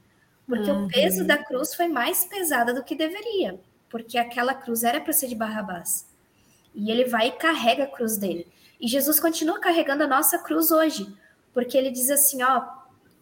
[0.47, 0.85] Porque uhum.
[0.85, 5.13] o peso da cruz foi mais pesada do que deveria, porque aquela cruz era para
[5.13, 6.09] ser de Barrabás.
[6.73, 8.47] E ele vai e carrega a cruz dele.
[8.79, 11.07] E Jesus continua carregando a nossa cruz hoje,
[11.53, 12.67] porque ele diz assim, ó,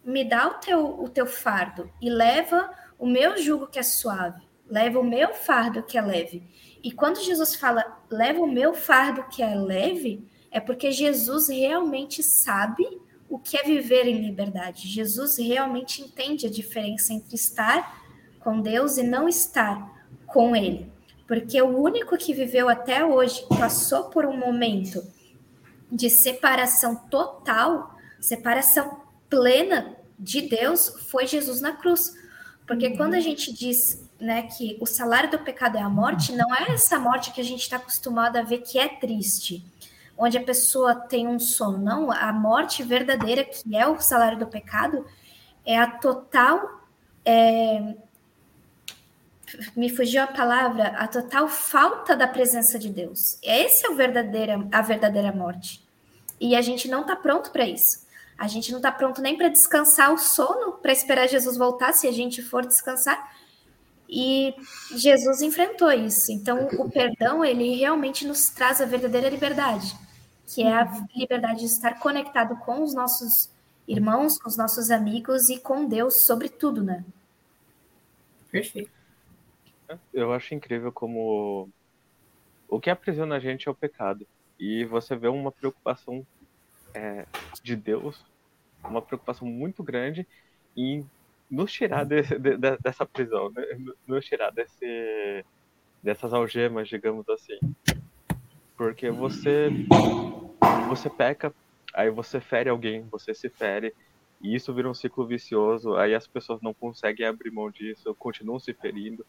[0.02, 4.40] me dá o teu, o teu fardo e leva o meu jugo que é suave,
[4.66, 6.42] leva o meu fardo que é leve.
[6.82, 12.22] E quando Jesus fala, leva o meu fardo que é leve, é porque Jesus realmente
[12.22, 12.84] sabe
[13.28, 14.88] o que é viver em liberdade.
[14.88, 18.02] Jesus realmente entende a diferença entre estar
[18.40, 20.90] com Deus e não estar com Ele.
[21.28, 25.00] Porque o único que viveu até hoje, passou por um momento
[25.90, 32.12] de separação total, separação plena de Deus, foi Jesus na cruz.
[32.66, 32.96] Porque uhum.
[32.96, 36.72] quando a gente diz né, que o salário do pecado é a morte, não é
[36.72, 39.64] essa morte que a gente está acostumado a ver que é triste,
[40.16, 41.78] onde a pessoa tem um sono.
[41.78, 45.06] Não, a morte verdadeira, que é o salário do pecado,
[45.64, 46.80] é a total.
[47.24, 47.94] É,
[49.74, 53.38] me fugiu a palavra, a total falta da presença de Deus.
[53.42, 55.82] Essa é a verdadeira, a verdadeira morte.
[56.40, 58.06] E a gente não está pronto para isso.
[58.38, 62.06] A gente não está pronto nem para descansar o sono, para esperar Jesus voltar, se
[62.06, 63.36] a gente for descansar.
[64.10, 64.54] E
[64.96, 66.32] Jesus enfrentou isso.
[66.32, 69.94] Então, o perdão, ele realmente nos traz a verdadeira liberdade,
[70.46, 73.48] que é a liberdade de estar conectado com os nossos
[73.86, 77.04] irmãos, com os nossos amigos e com Deus, sobretudo, né?
[78.50, 78.90] Perfeito.
[80.12, 81.68] Eu acho incrível como
[82.68, 84.26] o que aprisiona a gente é o pecado.
[84.58, 86.26] E você vê uma preocupação
[86.94, 87.26] é,
[87.62, 88.24] de Deus
[88.88, 90.26] uma preocupação muito grande
[90.76, 91.08] em
[91.50, 93.64] nos tirar de, de, de, dessa prisão, né?
[94.06, 95.44] nos tirar desse,
[96.02, 97.58] dessas algemas, digamos assim.
[98.76, 99.68] Porque você,
[100.88, 101.52] você peca,
[101.92, 103.92] aí você fere alguém, você se fere,
[104.40, 108.58] e isso vira um ciclo vicioso, aí as pessoas não conseguem abrir mão disso, continuam
[108.58, 109.26] se ferindo.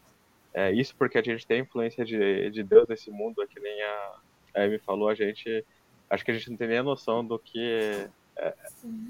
[0.54, 3.82] É, isso porque a gente tem influência de, de Deus nesse mundo, é que nem
[3.82, 4.20] a,
[4.54, 5.64] a Amy falou, a gente
[6.08, 8.06] acho que a gente não tem nem a noção do que
[8.36, 8.54] é,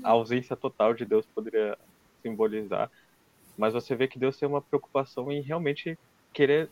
[0.04, 1.76] a ausência total de Deus poderia
[2.22, 2.90] simbolizar.
[3.56, 5.98] Mas você vê que Deus tem uma preocupação em realmente
[6.32, 6.70] querer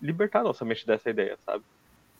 [0.00, 1.64] libertar nossa mente dessa ideia, sabe?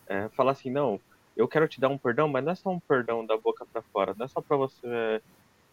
[0.07, 1.01] É, falar assim, não,
[1.37, 3.83] eu quero te dar um perdão, mas não é só um perdão da boca para
[3.83, 5.21] fora, não é só para você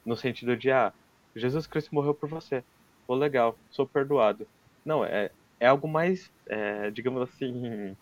[0.05, 0.93] no sentido de, ah,
[1.35, 2.63] Jesus Cristo morreu por você,
[3.05, 4.47] pô, legal, sou perdoado.
[4.85, 7.95] Não, é, é algo mais, é, digamos assim,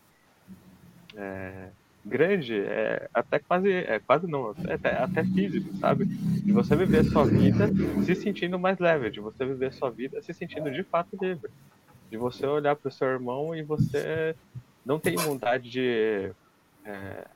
[1.15, 1.71] é,
[2.05, 6.05] grande, é até quase, é quase não, até, até físico, sabe?
[6.05, 7.67] De você viver sua vida
[8.03, 11.51] se sentindo mais leve, de você viver sua vida se sentindo de fato livre.
[12.09, 14.35] De você olhar para o seu irmão e você
[14.85, 16.31] não tem vontade de
[16.85, 17.27] é,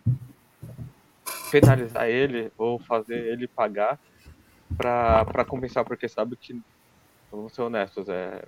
[1.51, 3.99] penalizar ele ou fazer ele pagar
[4.75, 6.59] para compensar, porque sabe que,
[7.31, 8.43] vamos ser honestos, é,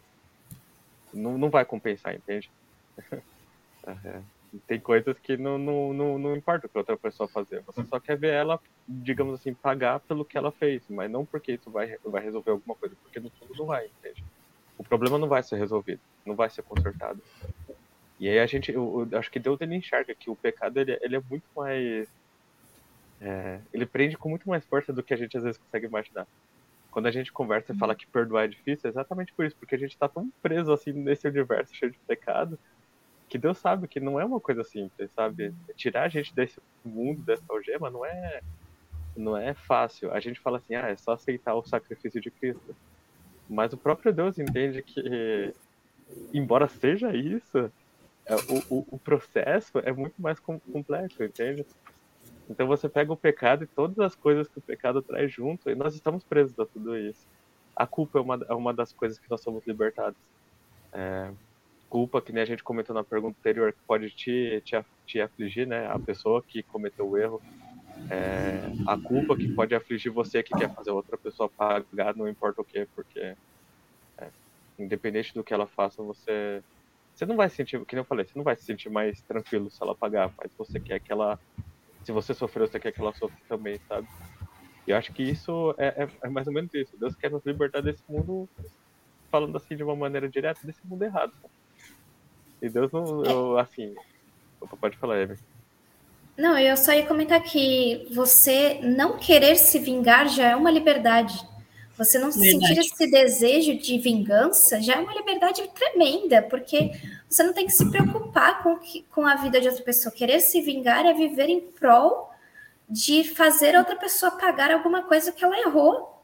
[1.14, 2.50] não, não vai compensar, entende?
[3.86, 4.22] é,
[4.68, 7.62] tem coisas que não, não, não, não importa o que outra pessoa fazer.
[7.62, 11.54] Você só quer ver ela, digamos assim, pagar pelo que ela fez, mas não porque
[11.54, 14.24] isso vai, vai resolver alguma coisa, porque no fundo não vai, entende?
[14.78, 17.22] O problema não vai ser resolvido, não vai ser consertado.
[18.20, 20.98] E aí a gente, eu, eu acho que Deus ele enxerga que o pecado ele,
[21.02, 22.08] ele é muito mais,
[23.22, 26.28] é, ele prende com muito mais força do que a gente às vezes consegue imaginar.
[26.92, 29.76] Quando a gente conversa e fala que perdoar é difícil, é exatamente por isso, porque
[29.76, 32.58] a gente está tão preso assim nesse universo cheio de pecado
[33.36, 35.54] que Deus sabe que não é uma coisa simples, sabe?
[35.76, 38.40] Tirar a gente desse mundo, dessa algema, não é,
[39.14, 40.10] não é fácil.
[40.14, 42.74] A gente fala assim, ah, é só aceitar o sacrifício de Cristo.
[43.50, 45.54] Mas o próprio Deus entende que,
[46.34, 47.70] embora seja isso,
[48.26, 51.66] é, o, o, o processo é muito mais complexo, entende?
[52.50, 55.76] Então você pega o pecado e todas as coisas que o pecado traz junto, e
[55.76, 57.28] nós estamos presos a tudo isso.
[57.76, 60.18] A culpa é uma, é uma das coisas que nós somos libertados.
[60.94, 61.30] É,
[61.90, 65.68] culpa, que nem a gente comentou na pergunta anterior, que pode te, te, te afligir,
[65.68, 65.88] né?
[65.88, 67.42] A pessoa que cometeu o erro.
[68.12, 72.62] É, a culpa que pode afligir você que quer fazer outra pessoa pagar, não importa
[72.62, 73.36] o que, porque
[74.18, 74.30] é,
[74.78, 76.62] independente do que ela faça, você
[77.16, 79.72] você não vai se sentir, que eu falei, você não vai se sentir mais tranquilo
[79.72, 81.40] se ela pagar, mas você quer que ela,
[82.04, 84.06] se você sofreu, você quer que ela sofra também, sabe?
[84.86, 86.98] E eu acho que isso é, é, é mais ou menos isso.
[87.00, 88.50] Deus quer nos libertar desse mundo,
[89.32, 91.32] falando assim de uma maneira direta, desse mundo errado.
[91.42, 91.54] Sabe?
[92.66, 93.24] E Deus não.
[93.24, 93.94] Eu, assim.
[94.60, 95.38] Opa, pode falar, Eve.
[96.36, 101.48] Não, eu só ia comentar que você não querer se vingar já é uma liberdade.
[101.96, 102.68] Você não Verdade.
[102.68, 106.92] sentir esse desejo de vingança já é uma liberdade tremenda, porque
[107.30, 110.14] você não tem que se preocupar com, que, com a vida de outra pessoa.
[110.14, 112.32] Querer se vingar é viver em prol
[112.90, 116.22] de fazer outra pessoa pagar alguma coisa que ela errou.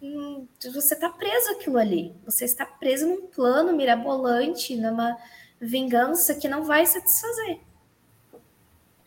[0.00, 2.14] Hum, você está preso aquilo ali.
[2.24, 5.18] Você está preso num plano mirabolante, numa
[5.62, 7.60] vingança que não vai satisfazer.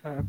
[0.03, 0.23] É.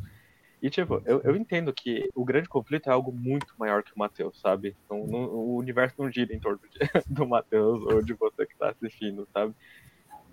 [0.61, 3.99] E, tipo, eu, eu entendo que o grande conflito é algo muito maior que o
[3.99, 4.75] Matheus, sabe?
[4.85, 8.57] Então, no, o universo não gira em torno de, do Matheus ou de você que
[8.57, 9.55] tá assistindo, sabe?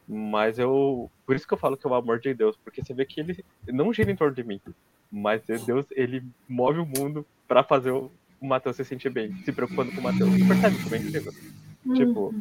[0.07, 1.09] Mas eu.
[1.25, 3.19] Por isso que eu falo que é o amor de Deus, porque você vê que
[3.19, 4.59] ele não gira em torno de mim.
[5.11, 8.09] Mas Deus, ele move o mundo para fazer o
[8.41, 10.31] Matheus se sentir bem, se preocupando com o Matheus.
[10.31, 11.33] Você percebe como é incrível?
[11.85, 11.93] Uhum.
[11.93, 12.35] Tipo,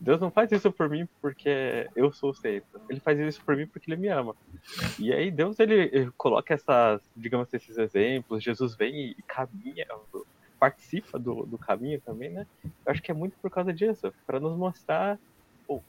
[0.00, 2.80] Deus não faz isso por mim porque eu sou centro.
[2.88, 4.34] Ele faz isso por mim porque ele me ama.
[4.98, 8.42] E aí Deus ele coloca essas, digamos esses exemplos.
[8.42, 9.86] Jesus vem e caminha,
[10.58, 12.46] participa do, do caminho também, né?
[12.64, 15.18] Eu acho que é muito por causa disso, para nos mostrar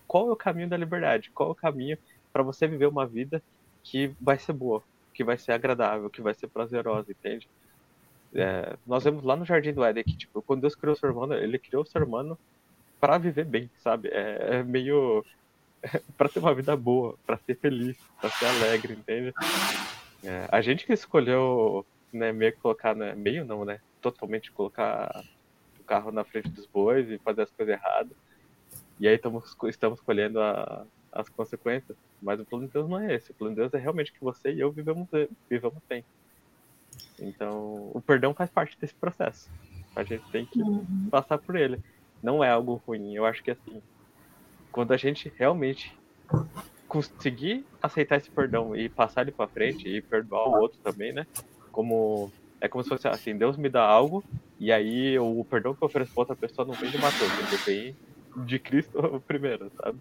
[0.07, 1.97] qual é o caminho da liberdade, qual é o caminho
[2.33, 3.41] para você viver uma vida
[3.83, 7.47] que vai ser boa, que vai ser agradável, que vai ser prazerosa, entende?
[8.33, 11.09] É, nós vemos lá no Jardim do Éden que, tipo, quando Deus criou o ser
[11.09, 12.37] humano, ele criou o ser humano
[12.99, 14.09] para viver bem, sabe?
[14.09, 15.25] É, é meio
[16.17, 19.33] para ter uma vida boa, para ser feliz, para ser alegre, entende?
[20.23, 25.23] É, a gente que escolheu, né, meio colocar, né, meio não, né, totalmente colocar
[25.79, 28.15] o carro na frente dos bois e fazer as coisas erradas.
[28.99, 31.97] E aí estamos, estamos colhendo a, as consequências.
[32.21, 33.31] Mas o plano de Deus não é esse.
[33.31, 35.07] O plano de Deus é realmente que você e eu vivamos,
[35.49, 36.03] vivamos bem.
[37.17, 39.49] Então, o perdão faz parte desse processo.
[39.95, 41.07] A gente tem que uhum.
[41.09, 41.81] passar por ele
[42.21, 43.13] não é algo ruim.
[43.13, 43.81] Eu acho que assim,
[44.71, 45.95] quando a gente realmente
[46.87, 51.25] conseguir aceitar esse perdão e passar ele para frente e perdoar o outro também, né?
[51.71, 54.23] Como é como se fosse assim, Deus me dá algo
[54.59, 57.57] e aí o perdão que eu ofereço para outra pessoa não vem de Mateus, ele
[57.57, 59.97] vem de Cristo primeiro, sabe?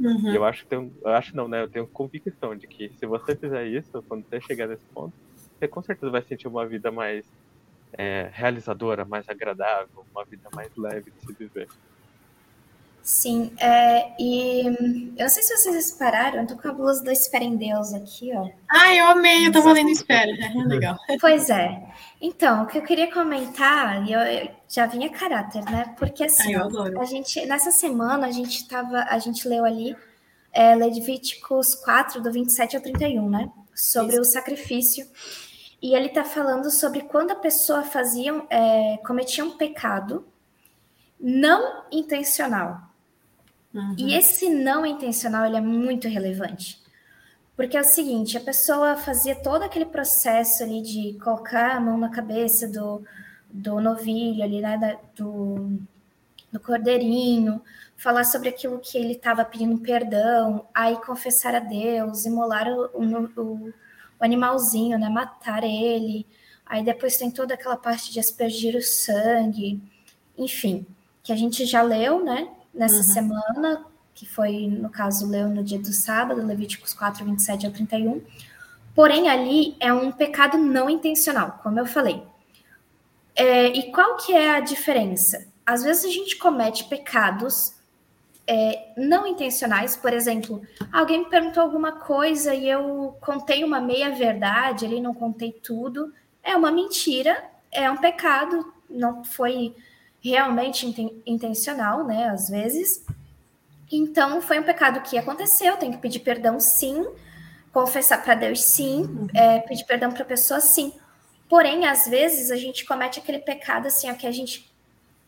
[0.00, 0.34] Uhum.
[0.34, 1.62] Eu acho que tenho, eu acho não, né?
[1.62, 5.12] Eu tenho convicção de que se você fizer isso, quando você chegar nesse ponto,
[5.58, 7.24] você com certeza vai sentir uma vida mais
[7.96, 11.68] é, realizadora, mais agradável, uma vida mais leve de se viver.
[13.02, 17.10] Sim, é, e eu não sei se vocês repararam, eu tô com a blusa do
[17.10, 18.48] Espera em Deus aqui, ó.
[18.70, 20.96] Ai, eu amei, eu tava lendo Espera, é legal.
[21.20, 21.82] Pois é.
[22.20, 25.92] Então, o que eu queria comentar, e eu, eu já vinha caráter, né?
[25.98, 26.62] Porque assim, Ai,
[27.00, 29.96] a gente, nessa semana a gente tava, a gente leu ali
[30.52, 33.50] é, Levíticos 4, do 27 ao 31, né?
[33.74, 34.20] Sobre Isso.
[34.20, 35.04] o sacrifício.
[35.82, 40.24] E ele está falando sobre quando a pessoa fazia, é, cometia um pecado
[41.18, 42.80] não intencional.
[43.74, 43.96] Uhum.
[43.98, 46.80] E esse não intencional ele é muito relevante.
[47.56, 51.98] Porque é o seguinte, a pessoa fazia todo aquele processo ali de colocar a mão
[51.98, 53.04] na cabeça do,
[53.50, 55.78] do novilho ali, né, do,
[56.50, 57.60] do cordeirinho,
[57.96, 63.40] falar sobre aquilo que ele estava pedindo perdão, aí confessar a Deus, imolar o, o,
[63.40, 63.74] o
[64.22, 65.08] o animalzinho, né?
[65.08, 66.26] Matar ele.
[66.64, 69.82] Aí depois tem toda aquela parte de aspergir o sangue,
[70.38, 70.86] enfim,
[71.22, 72.48] que a gente já leu, né?
[72.72, 73.02] Nessa uhum.
[73.02, 78.22] semana, que foi, no caso, leu no dia do sábado, Levíticos 4, 27 a 31.
[78.94, 82.22] Porém, ali é um pecado não intencional, como eu falei.
[83.34, 85.46] É, e qual que é a diferença?
[85.66, 87.74] Às vezes a gente comete pecados
[88.46, 94.10] é, não intencionais, por exemplo, alguém me perguntou alguma coisa e eu contei uma meia
[94.10, 99.74] verdade, ele não contei tudo, é uma mentira, é um pecado, não foi
[100.20, 102.28] realmente inten intencional, né?
[102.28, 103.04] Às vezes.
[103.90, 107.06] Então, foi um pecado que aconteceu, tem que pedir perdão sim,
[107.72, 109.26] confessar para Deus sim, uhum.
[109.34, 110.92] é, pedir perdão para a pessoa sim.
[111.48, 114.72] Porém, às vezes a gente comete aquele pecado assim, ó, que a gente,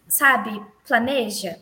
[0.08, 1.58] sabe, planeja.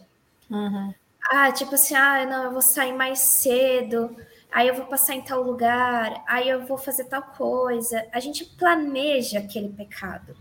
[0.48, 0.94] Uhum.
[1.30, 4.16] Ah, tipo assim, ah, não, eu vou sair mais cedo,
[4.50, 8.06] aí eu vou passar em tal lugar, aí eu vou fazer tal coisa.
[8.12, 10.36] A gente planeja aquele pecado,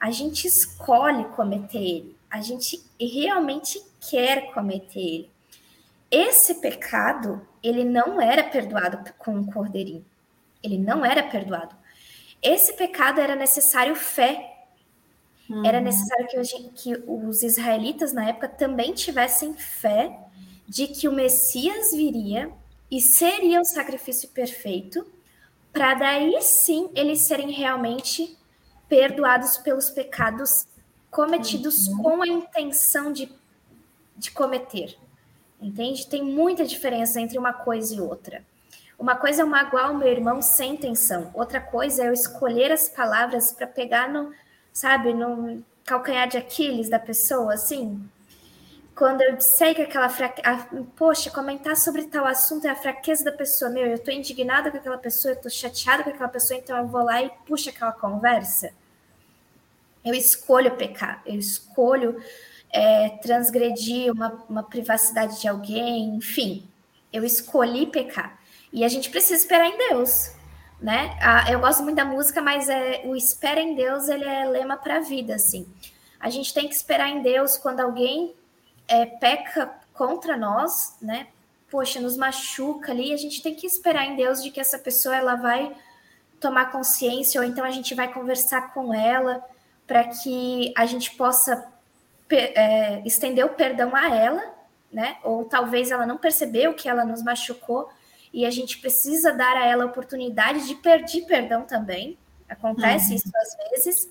[0.00, 5.30] a gente escolhe cometer ele, a gente realmente quer cometer ele.
[6.10, 10.04] Esse pecado, ele não era perdoado com o cordeirinho,
[10.62, 11.74] ele não era perdoado.
[12.42, 14.55] Esse pecado era necessário fé.
[15.48, 15.64] Uhum.
[15.64, 20.18] Era necessário que, que os israelitas na época também tivessem fé
[20.66, 22.50] de que o Messias viria
[22.90, 25.06] e seria o sacrifício perfeito,
[25.72, 28.36] para daí sim eles serem realmente
[28.88, 30.66] perdoados pelos pecados
[31.10, 32.02] cometidos uhum.
[32.02, 33.30] com a intenção de,
[34.16, 34.96] de cometer.
[35.60, 36.06] Entende?
[36.06, 38.44] Tem muita diferença entre uma coisa e outra.
[38.98, 42.88] Uma coisa é magoar o meu irmão sem intenção, outra coisa é eu escolher as
[42.88, 44.32] palavras para pegar no,
[44.76, 48.06] sabe, no calcanhar de Aquiles da pessoa, assim,
[48.94, 50.68] quando eu sei que aquela fraqueza.
[50.94, 53.70] Poxa, comentar sobre tal assunto é a fraqueza da pessoa.
[53.70, 56.86] Meu, eu tô indignada com aquela pessoa, eu tô chateada com aquela pessoa, então eu
[56.86, 58.70] vou lá e puxo aquela conversa.
[60.04, 62.22] Eu escolho pecar, eu escolho
[62.70, 66.68] é, transgredir uma, uma privacidade de alguém, enfim,
[67.10, 68.38] eu escolhi pecar.
[68.70, 70.35] E a gente precisa esperar em Deus.
[70.80, 71.16] Né?
[71.20, 74.76] Ah, eu gosto muito da música, mas é o espera em Deus, ele é lema
[74.76, 75.66] para a vida, assim.
[76.20, 78.34] A gente tem que esperar em Deus quando alguém
[78.88, 81.28] é, peca contra nós, né?
[81.70, 85.16] Poxa, nos machuca ali, a gente tem que esperar em Deus de que essa pessoa
[85.16, 85.74] ela vai
[86.40, 89.42] tomar consciência, ou então a gente vai conversar com ela
[89.86, 91.66] para que a gente possa
[92.30, 94.54] é, estender o perdão a ela,
[94.92, 95.16] né?
[95.22, 97.88] Ou talvez ela não percebeu que ela nos machucou
[98.32, 102.18] e a gente precisa dar a ela a oportunidade de pedir perdão também.
[102.48, 103.16] Acontece uhum.
[103.16, 104.10] isso às vezes.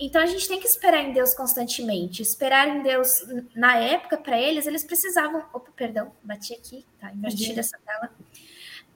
[0.00, 2.22] Então a gente tem que esperar em Deus constantemente.
[2.22, 3.24] Esperar em Deus,
[3.54, 5.44] na época, para eles, eles precisavam.
[5.52, 7.60] Opa, perdão, bati aqui, tá invertida uhum.
[7.60, 8.10] essa tela.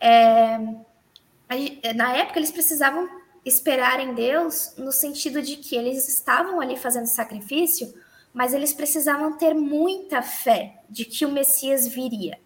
[0.00, 3.08] É, na época, eles precisavam
[3.44, 7.92] esperar em Deus no sentido de que eles estavam ali fazendo sacrifício,
[8.32, 12.38] mas eles precisavam ter muita fé de que o Messias viria.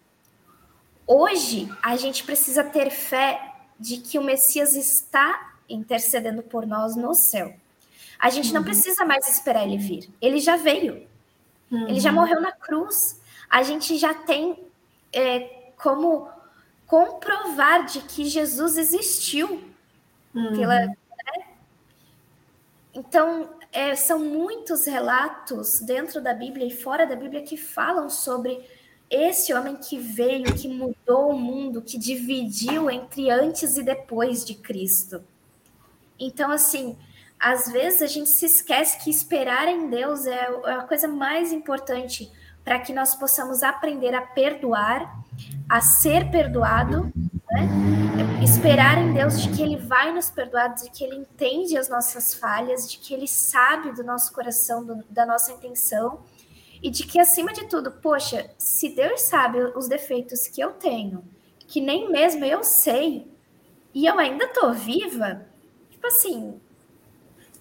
[1.07, 7.13] Hoje, a gente precisa ter fé de que o Messias está intercedendo por nós no
[7.13, 7.55] céu.
[8.19, 8.65] A gente não uhum.
[8.65, 10.09] precisa mais esperar ele vir.
[10.21, 11.07] Ele já veio.
[11.71, 11.87] Uhum.
[11.87, 12.15] Ele já uhum.
[12.15, 13.21] morreu na cruz.
[13.49, 14.59] A gente já tem
[15.13, 16.29] é, como
[16.85, 19.63] comprovar de que Jesus existiu.
[20.35, 20.55] Uhum.
[20.57, 20.93] Pela, né?
[22.93, 28.65] Então, é, são muitos relatos dentro da Bíblia e fora da Bíblia que falam sobre
[29.09, 34.55] esse homem que veio, que mudou o mundo, que dividiu entre antes e depois de
[34.55, 35.23] Cristo.
[36.19, 36.97] Então, assim,
[37.39, 41.51] às vezes a gente se esquece que esperar em Deus é, é a coisa mais
[41.51, 42.31] importante
[42.63, 45.23] para que nós possamos aprender a perdoar,
[45.69, 47.11] a ser perdoado,
[47.49, 47.67] né?
[48.43, 52.33] esperar em Deus de que Ele vai nos perdoar, de que Ele entende as nossas
[52.33, 56.19] falhas, de que Ele sabe do nosso coração, do, da nossa intenção,
[56.81, 61.23] e de que, acima de tudo, poxa, se Deus sabe os defeitos que eu tenho,
[61.59, 63.27] que nem mesmo eu sei,
[63.93, 65.45] e eu ainda estou viva,
[65.89, 66.59] tipo assim,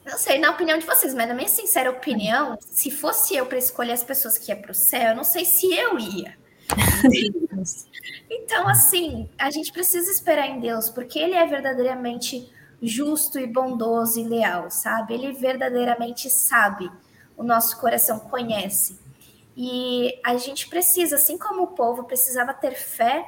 [0.04, 3.58] não sei, na opinião de vocês, mas na minha sincera opinião, se fosse eu para
[3.58, 6.36] escolher as pessoas que ia para o céu, eu não sei se eu ia.
[8.30, 12.48] então, assim, a gente precisa esperar em Deus, porque Ele é verdadeiramente
[12.80, 15.14] justo e bondoso e leal, sabe?
[15.14, 16.90] Ele verdadeiramente sabe,
[17.36, 18.98] o nosso coração conhece.
[19.57, 23.24] E a gente precisa, assim como o povo precisava ter fé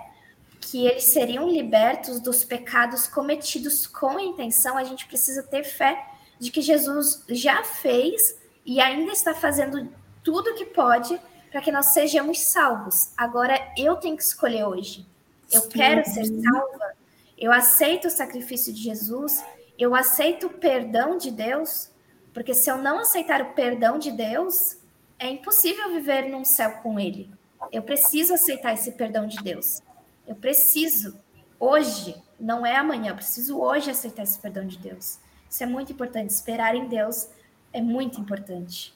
[0.60, 6.06] que eles seriam libertos dos pecados cometidos com a intenção, a gente precisa ter fé
[6.38, 9.88] de que Jesus já fez e ainda está fazendo
[10.22, 11.18] tudo o que pode
[11.50, 13.12] para que nós sejamos salvos.
[13.16, 15.06] Agora eu tenho que escolher hoje.
[15.50, 15.68] Eu Sim.
[15.70, 16.92] quero ser salva.
[17.36, 19.42] Eu aceito o sacrifício de Jesus.
[19.78, 21.88] Eu aceito o perdão de Deus.
[22.34, 24.76] Porque se eu não aceitar o perdão de Deus,
[25.18, 27.30] é impossível viver num céu com Ele.
[27.72, 29.82] Eu preciso aceitar esse perdão de Deus.
[30.26, 31.18] Eu preciso
[31.58, 33.10] hoje, não é amanhã.
[33.10, 35.18] Eu preciso hoje aceitar esse perdão de Deus.
[35.50, 36.30] Isso é muito importante.
[36.30, 37.28] Esperar em Deus
[37.72, 38.94] é muito importante.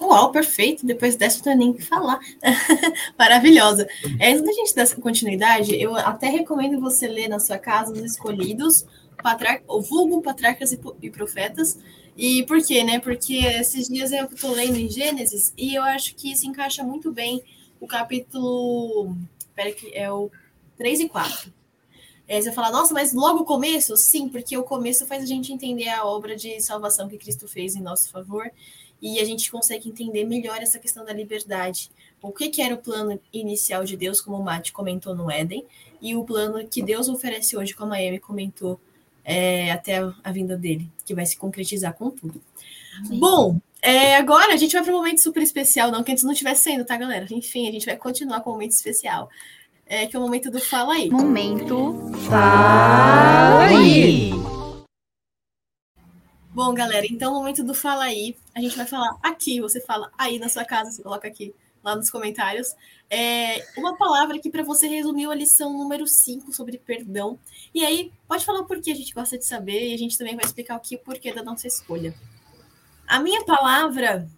[0.00, 0.84] Uau, perfeito.
[0.84, 2.18] Depois dessa, não nem o que falar.
[3.18, 3.88] Maravilhosa.
[4.18, 8.84] É, da gente dar continuidade, eu até recomendo você ler na sua casa os escolhidos,
[9.66, 11.78] o vulgo, patriarcas e profetas.
[12.16, 12.98] E por quê, né?
[12.98, 17.12] Porque esses dias eu estou lendo em Gênesis e eu acho que se encaixa muito
[17.12, 17.42] bem
[17.78, 19.14] o capítulo.
[19.38, 20.30] Espera que é o
[20.78, 21.52] 3 e 4.
[22.28, 23.96] É, você fala, nossa, mas logo o começo?
[23.96, 27.76] Sim, porque o começo faz a gente entender a obra de salvação que Cristo fez
[27.76, 28.50] em nosso favor
[29.00, 31.90] e a gente consegue entender melhor essa questão da liberdade.
[32.20, 35.64] O que, que era o plano inicial de Deus, como o Mate comentou no Éden,
[36.00, 38.80] e o plano que Deus oferece hoje, como a Amy comentou,
[39.26, 42.40] é, até a, vinda dele, que vai se concretizar com tudo.
[43.04, 43.18] Sim.
[43.18, 46.32] Bom, é, agora a gente vai para um momento super especial, não que antes não
[46.32, 47.26] estivesse sendo, tá, galera?
[47.30, 49.28] Enfim, a gente vai continuar com o um momento especial
[49.86, 51.08] é, que é o momento do Fala Aí.
[51.08, 54.30] Momento Fala Aí!
[56.52, 60.10] Bom, galera, então o momento do Fala Aí, a gente vai falar aqui, você fala
[60.18, 61.54] aí na sua casa, você coloca aqui
[61.86, 62.74] lá nos comentários.
[63.08, 67.38] É, uma palavra que para você resumiu a lição número 5 sobre perdão.
[67.72, 70.34] E aí, pode falar o porquê a gente gosta de saber e a gente também
[70.34, 72.12] vai explicar o que o porquê da nossa escolha.
[73.06, 74.28] A minha palavra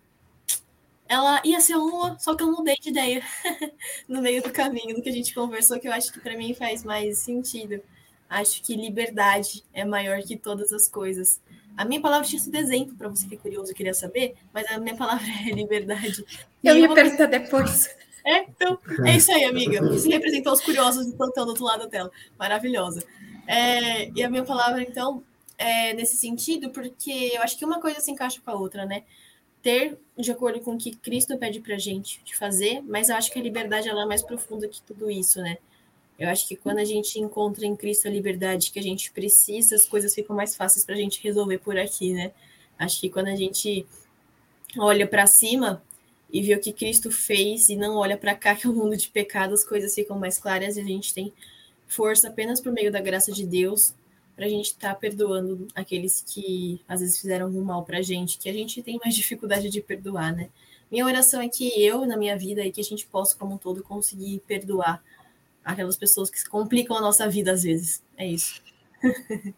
[1.08, 3.22] ela ia ser uma, só que eu mudei de ideia
[4.06, 6.52] no meio do caminho do que a gente conversou, que eu acho que para mim
[6.52, 7.80] faz mais sentido.
[8.28, 11.40] Acho que liberdade é maior que todas as coisas.
[11.78, 14.66] A minha palavra tinha sido exemplo para você que é curioso e queria saber, mas
[14.70, 16.24] a minha palavra é liberdade.
[16.62, 17.88] Eu ia perguntar depois.
[18.26, 19.80] É, então, é isso aí, amiga.
[19.88, 22.10] Você representou os curiosos do plantão do outro lado da tela.
[22.38, 23.02] Maravilhosa.
[23.46, 25.22] É, e a minha palavra, então,
[25.56, 29.04] é nesse sentido, porque eu acho que uma coisa se encaixa com a outra, né?
[29.62, 33.30] ter de acordo com o que Cristo pede para gente de fazer, mas eu acho
[33.30, 35.58] que a liberdade ela é mais profunda que tudo isso, né?
[36.18, 39.76] Eu acho que quando a gente encontra em Cristo a liberdade que a gente precisa,
[39.76, 42.32] as coisas ficam mais fáceis para a gente resolver por aqui, né?
[42.76, 43.86] Acho que quando a gente
[44.76, 45.82] olha para cima
[46.32, 48.76] e vê o que Cristo fez e não olha para cá, que é o um
[48.76, 51.32] mundo de pecado, as coisas ficam mais claras e a gente tem
[51.86, 53.94] força apenas por meio da graça de Deus
[54.34, 58.02] para a gente estar tá perdoando aqueles que às vezes fizeram algum mal para a
[58.02, 60.48] gente, que a gente tem mais dificuldade de perdoar, né?
[60.90, 63.58] Minha oração é que eu, na minha vida, e que a gente possa, como um
[63.58, 65.02] todo, conseguir perdoar
[65.64, 68.02] aquelas pessoas que complicam a nossa vida às vezes.
[68.16, 68.62] É isso.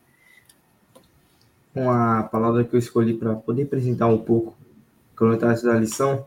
[1.74, 4.56] Uma palavra que eu escolhi para poder apresentar um pouco,
[5.16, 6.26] quando eu estava estudando a lição,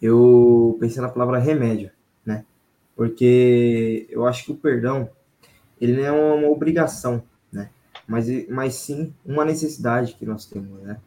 [0.00, 1.90] eu pensei na palavra remédio,
[2.24, 2.44] né?
[2.96, 5.10] Porque eu acho que o perdão,
[5.78, 7.68] ele não é uma obrigação, né?
[8.06, 10.98] Mas, mas sim uma necessidade que nós temos, né?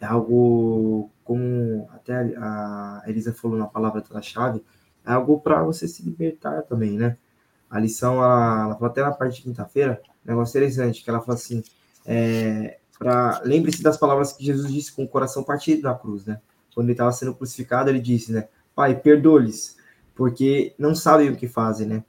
[0.00, 4.62] É algo, como até a Elisa falou na palavra da chave,
[5.06, 7.16] é algo para você se libertar também, né?
[7.70, 11.20] A lição, ela, ela fala até na parte de quinta-feira, um negócio interessante, que ela
[11.20, 11.62] fala assim,
[12.04, 12.78] é,
[13.44, 16.40] lembre-se das palavras que Jesus disse com o coração partido na cruz, né?
[16.74, 18.48] Quando ele estava sendo crucificado, ele disse, né?
[18.74, 19.76] Pai, perdoa-lhes,
[20.14, 22.04] porque não sabem o que fazem, né?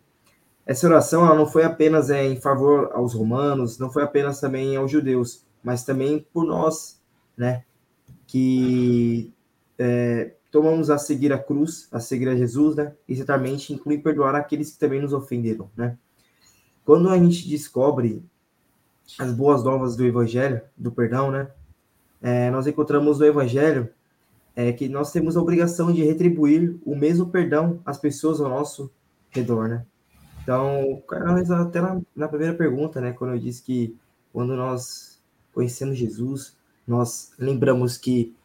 [0.66, 4.76] Essa oração ela não foi apenas é, em favor aos romanos, não foi apenas também
[4.76, 7.00] aos judeus, mas também por nós,
[7.36, 7.64] né?
[8.28, 9.34] Que
[9.78, 12.94] é, tomamos a seguir a cruz, a seguir a Jesus, né?
[13.08, 15.98] E certamente inclui perdoar aqueles que também nos ofenderam, né?
[16.84, 18.24] Quando a gente descobre
[19.18, 21.50] as boas novas do Evangelho, do perdão, né?
[22.22, 23.90] É, nós encontramos no Evangelho
[24.56, 28.92] é, que nós temos a obrigação de retribuir o mesmo perdão às pessoas ao nosso
[29.30, 29.86] redor, né?
[30.44, 31.02] Então,
[31.62, 33.96] até na, na primeira pergunta, né, quando eu disse que
[34.34, 35.22] quando nós
[35.54, 38.36] conhecemos Jesus, nós lembramos que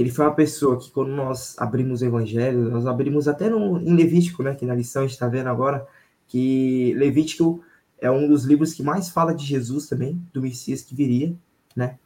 [0.00, 3.94] ele foi uma pessoa que quando nós abrimos o evangelho, nós abrimos até no, em
[3.94, 5.86] Levítico, né, que na lição a gente está vendo agora,
[6.26, 7.62] que Levítico
[7.98, 11.34] é um dos livros que mais fala de Jesus também, do Messias que viria,
[11.76, 11.98] né?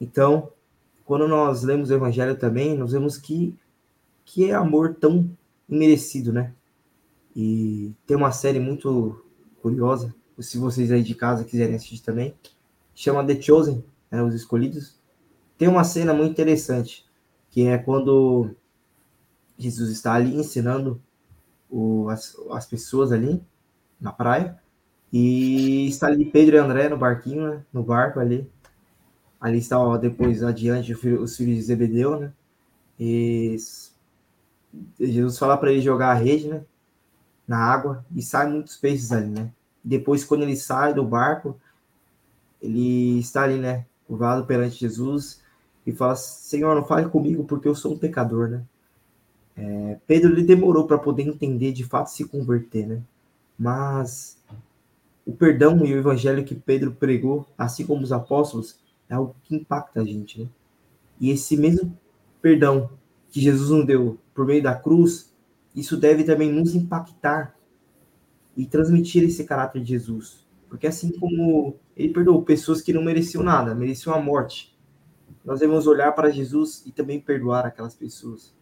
[0.00, 0.50] Então,
[1.04, 3.54] quando nós lemos o evangelho também, nós vemos que
[4.24, 5.30] que é amor tão
[5.68, 6.54] imerecido, né?
[7.36, 9.22] E tem uma série muito
[9.60, 12.34] curiosa, se vocês aí de casa quiserem assistir também,
[12.94, 14.98] chama The Chosen, né, Os Escolhidos.
[15.58, 17.03] Tem uma cena muito interessante,
[17.54, 18.50] que é quando
[19.56, 21.00] Jesus está ali ensinando
[21.70, 23.40] o, as, as pessoas ali
[24.00, 24.60] na praia,
[25.12, 28.50] e está ali Pedro e André no barquinho, né, no barco ali.
[29.40, 32.32] Ali está ó, depois adiante os filhos de Zebedeu, né?
[32.98, 33.56] E
[34.98, 36.64] Jesus fala para ele jogar a rede, né?
[37.46, 39.52] na água e sai muitos peixes ali, né?
[39.84, 41.60] Depois, quando ele sai do barco,
[42.60, 43.86] ele está ali, né?
[44.08, 45.43] Curvado perante Jesus
[45.86, 48.64] e fala: Senhor, não fale comigo porque eu sou um pecador, né?
[49.56, 53.02] É, Pedro ele demorou para poder entender, de fato, se converter, né?
[53.58, 54.38] Mas
[55.24, 58.78] o perdão e o evangelho que Pedro pregou, assim como os apóstolos,
[59.08, 60.48] é algo que impacta a gente, né?
[61.20, 61.96] E esse mesmo
[62.42, 62.90] perdão
[63.30, 65.32] que Jesus nos deu por meio da cruz,
[65.74, 67.54] isso deve também nos impactar
[68.56, 70.44] e transmitir esse caráter de Jesus.
[70.68, 74.73] Porque assim como ele perdoou pessoas que não mereciam nada, mereciam a morte,
[75.44, 78.54] nós devemos olhar para Jesus e também perdoar aquelas pessoas.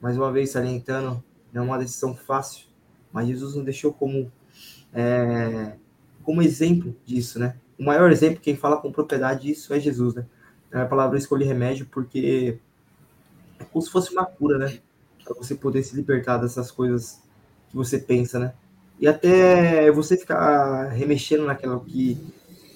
[0.00, 2.66] Mais uma vez, salientando, não é uma decisão fácil,
[3.12, 4.30] mas Jesus nos deixou como,
[4.92, 5.76] é,
[6.22, 7.56] como exemplo disso, né?
[7.78, 10.26] O maior exemplo, quem fala com propriedade disso é Jesus, né?
[10.72, 12.58] A palavra escolher remédio porque
[13.58, 14.80] é como se fosse uma cura, né?
[15.24, 17.20] para você poder se libertar dessas coisas
[17.68, 18.52] que você pensa, né?
[18.98, 22.18] E até você ficar remexendo naquela que,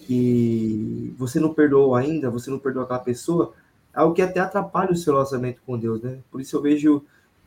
[0.07, 3.55] que você não perdoou ainda, você não perdoou aquela pessoa,
[3.95, 6.19] é algo que até atrapalha o seu relacionamento com Deus, né?
[6.31, 7.05] Por isso eu vejo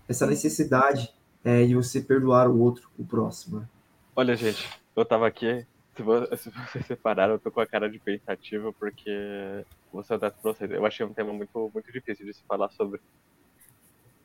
[0.08, 3.60] essa necessidade é, de você perdoar o outro, o próximo.
[3.60, 3.68] Né?
[4.16, 8.72] Olha, gente, eu tava aqui, se vocês separaram, eu tô com a cara de pensativa,
[8.74, 10.72] porque você tá pra vocês.
[10.72, 13.00] Eu achei um tema muito, muito difícil de se falar sobre.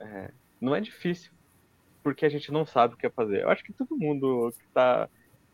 [0.01, 0.30] É,
[0.61, 1.30] não é difícil,
[2.03, 3.43] porque a gente não sabe o que é fazer.
[3.43, 5.09] Eu acho que todo mundo que tá.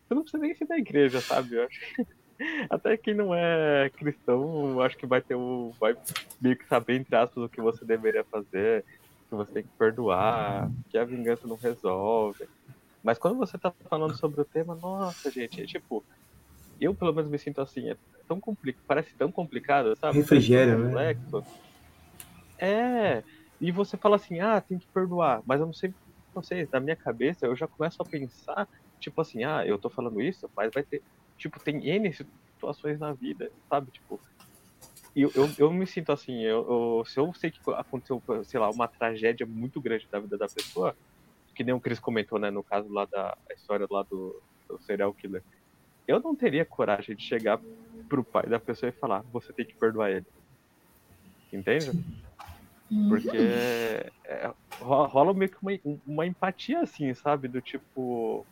[0.07, 1.55] Você não precisa nem ser da igreja, sabe?
[1.55, 2.07] Eu acho que
[2.69, 5.73] até quem não é cristão, acho que vai ter o.
[5.79, 5.95] vai
[6.41, 8.83] meio que saber, entre aspas, o que você deveria fazer,
[9.29, 12.47] que você tem que perdoar, que a vingança não resolve.
[13.03, 16.03] Mas quando você tá falando sobre o tema, nossa, gente, é tipo.
[16.79, 20.17] Eu pelo menos me sinto assim, é tão complicado, parece tão complicado, sabe?
[20.17, 21.17] Refrigério, né?
[22.57, 23.23] É,
[23.59, 25.41] e você fala assim, ah, tem que perdoar.
[25.45, 25.93] Mas eu não sei
[26.33, 28.67] vocês, na minha cabeça, eu já começo a pensar,
[28.99, 31.01] tipo assim, ah, eu tô falando isso, mas vai ter.
[31.39, 33.89] Tipo, tem N situações na vida, sabe?
[33.91, 34.19] Tipo.
[35.15, 38.69] Eu, eu, eu me sinto assim, eu, eu, se eu sei que aconteceu, sei lá,
[38.69, 40.95] uma tragédia muito grande da vida da pessoa,
[41.55, 45.11] que nem o Chris comentou, né, no caso lá da história lá do, o serial
[45.13, 45.43] killer.
[46.07, 47.59] Eu não teria coragem de chegar
[48.07, 50.25] pro pai da pessoa e falar, você tem que perdoar ele.
[51.51, 51.91] Entende?
[53.07, 53.37] Porque
[54.25, 57.47] é, rola meio que uma, uma empatia assim, sabe?
[57.47, 58.45] Do tipo.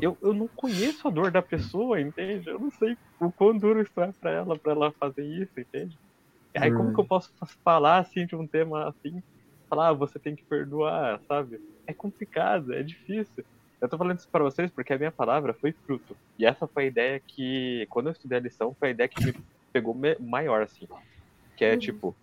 [0.00, 2.48] Eu, eu não conheço a dor da pessoa, entende?
[2.48, 5.98] Eu não sei o quão duro isso é pra ela, pra ela fazer isso, entende?
[6.54, 7.32] Aí como que eu posso
[7.64, 9.22] falar assim de um tema assim?
[9.68, 11.60] Falar, ah, você tem que perdoar, sabe?
[11.86, 13.44] É complicado, é difícil.
[13.80, 16.16] Eu tô falando isso pra vocês porque a minha palavra foi fruto.
[16.38, 19.24] E essa foi a ideia que, quando eu estudei a lição, foi a ideia que
[19.24, 19.34] me
[19.72, 20.88] pegou maior, assim.
[21.56, 21.78] Que é uhum.
[21.78, 22.16] tipo,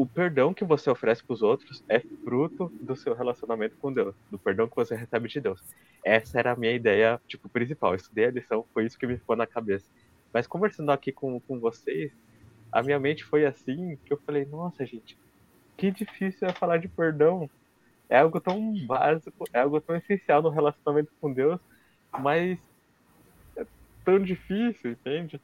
[0.00, 4.14] o perdão que você oferece para os outros é fruto do seu relacionamento com Deus,
[4.30, 5.62] do perdão que você recebe de Deus.
[6.02, 7.94] Essa era a minha ideia, tipo, principal.
[7.94, 9.84] Estudei a lição, foi isso que me ficou na cabeça.
[10.32, 12.10] Mas conversando aqui com, com vocês,
[12.72, 15.18] a minha mente foi assim que eu falei, nossa, gente,
[15.76, 17.50] que difícil é falar de perdão.
[18.08, 21.60] É algo tão básico, é algo tão essencial no relacionamento com Deus,
[22.10, 22.58] mas
[23.54, 23.66] é
[24.02, 25.38] tão difícil, entende?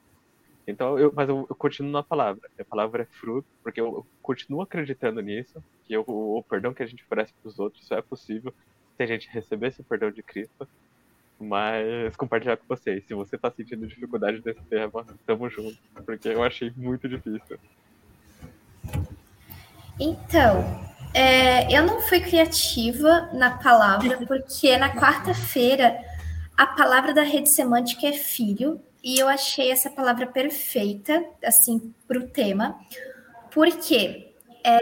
[0.67, 2.49] Então, eu, mas eu, eu, continuo na palavra.
[2.59, 6.83] A palavra é fruto, porque eu, eu continuo acreditando nisso, que o, o, perdão que
[6.83, 8.53] a gente oferece para os outros só é possível
[8.97, 10.67] se a gente receber esse perdão de Cristo.
[11.39, 16.43] Mas compartilhar com vocês, se você está sentindo dificuldade nesse tema, tamo junto, porque eu
[16.43, 17.59] achei muito difícil.
[19.99, 20.63] Então,
[21.13, 25.97] é, eu não fui criativa na palavra, porque na quarta-feira
[26.57, 32.19] a palavra da rede semântica é filho, e eu achei essa palavra perfeita, assim, para
[32.19, 32.79] o tema,
[33.51, 34.33] porque
[34.63, 34.79] é,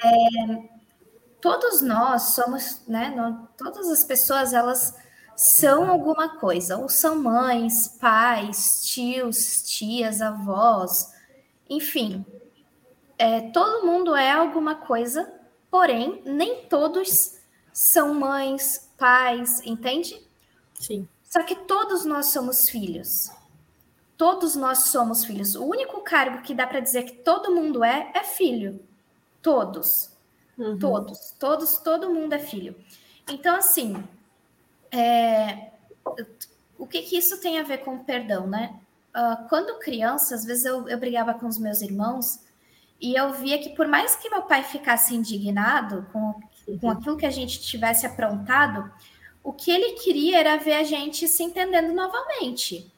[1.42, 3.14] todos nós somos, né?
[3.58, 4.96] Todas as pessoas, elas
[5.36, 11.14] são alguma coisa, ou são mães, pais, tios, tias, avós,
[11.70, 12.26] enfim,
[13.18, 15.32] é, todo mundo é alguma coisa,
[15.70, 17.36] porém, nem todos
[17.72, 20.26] são mães, pais, entende?
[20.80, 21.08] Sim.
[21.24, 23.30] Só que todos nós somos filhos.
[24.18, 25.56] Todos nós somos filhos.
[25.56, 28.80] O único cargo que dá para dizer que todo mundo é, é filho.
[29.42, 30.12] Todos.
[30.58, 30.80] Uhum.
[30.80, 31.32] Todos.
[31.38, 32.76] Todos, todo mundo é filho.
[33.30, 34.02] Então, assim,
[34.92, 35.72] é,
[36.78, 38.80] o que, que isso tem a ver com perdão, né?
[39.16, 42.40] Uh, quando criança, às vezes eu, eu brigava com os meus irmãos
[43.00, 46.36] e eu via que por mais que meu pai ficasse indignado com,
[46.80, 48.92] com aquilo que a gente tivesse aprontado,
[49.44, 52.92] o que ele queria era ver a gente se entendendo novamente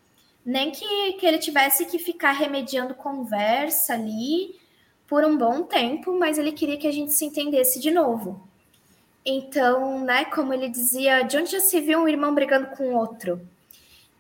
[0.47, 4.55] nem que, que ele tivesse que ficar remediando conversa ali
[5.05, 8.47] por um bom tempo, mas ele queria que a gente se entendesse de novo.
[9.25, 13.45] Então, né, como ele dizia, de onde já se viu um irmão brigando com outro?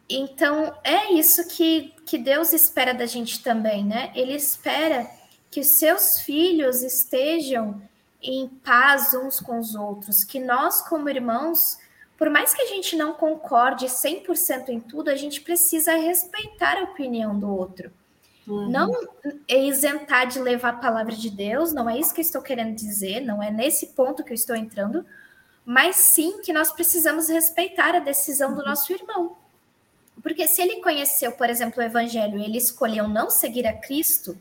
[0.09, 4.11] Então, é isso que, que Deus espera da gente também, né?
[4.13, 5.09] Ele espera
[5.49, 7.81] que os seus filhos estejam
[8.21, 11.77] em paz uns com os outros, que nós, como irmãos,
[12.17, 16.83] por mais que a gente não concorde 100% em tudo, a gente precisa respeitar a
[16.83, 17.91] opinião do outro.
[18.47, 18.69] Uhum.
[18.69, 18.91] Não
[19.47, 23.19] isentar de levar a palavra de Deus, não é isso que eu estou querendo dizer,
[23.19, 25.05] não é nesse ponto que eu estou entrando,
[25.63, 28.65] mas sim que nós precisamos respeitar a decisão do uhum.
[28.67, 29.37] nosso irmão.
[30.23, 34.35] Porque se ele conheceu, por exemplo, o evangelho e ele escolheu não seguir a Cristo,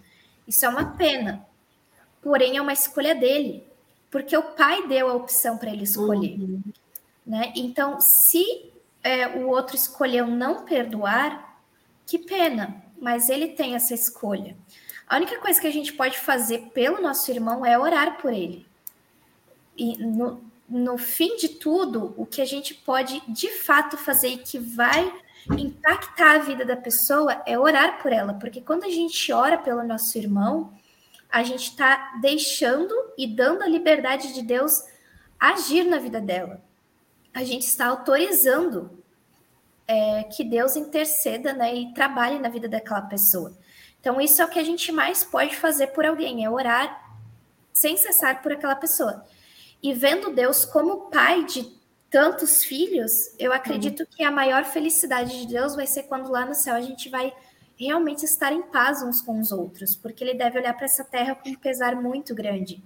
[0.49, 1.45] isso é uma pena.
[2.23, 3.67] Porém, é uma escolha dele,
[4.11, 6.39] porque o pai deu a opção para ele escolher.
[6.41, 6.63] Uhum.
[7.27, 7.53] Né?
[7.57, 8.71] Então, se
[9.03, 11.61] é, o outro escolheu não perdoar,
[12.07, 14.57] que pena, mas ele tem essa escolha.
[15.09, 18.65] A única coisa que a gente pode fazer pelo nosso irmão é orar por ele.
[19.77, 24.39] E no, no fim de tudo, o que a gente pode de fato fazer e
[24.39, 25.13] que vai
[25.59, 29.85] impactar a vida da pessoa é orar por ela, porque quando a gente ora pelo
[29.85, 30.73] nosso irmão,
[31.31, 34.83] a gente está deixando e dando a liberdade de Deus
[35.39, 36.66] agir na vida dela
[37.37, 38.91] a gente está autorizando
[39.87, 43.53] é, que Deus interceda né, e trabalhe na vida daquela pessoa.
[44.01, 47.15] Então, isso é o que a gente mais pode fazer por alguém, é orar
[47.75, 49.23] sem cessar por aquela pessoa.
[49.83, 51.77] E vendo Deus como pai de
[52.09, 54.07] tantos filhos, eu acredito uhum.
[54.17, 57.35] que a maior felicidade de Deus vai ser quando lá no céu a gente vai
[57.79, 61.35] realmente estar em paz uns com os outros, porque ele deve olhar para essa terra
[61.35, 62.83] com um pesar muito grande.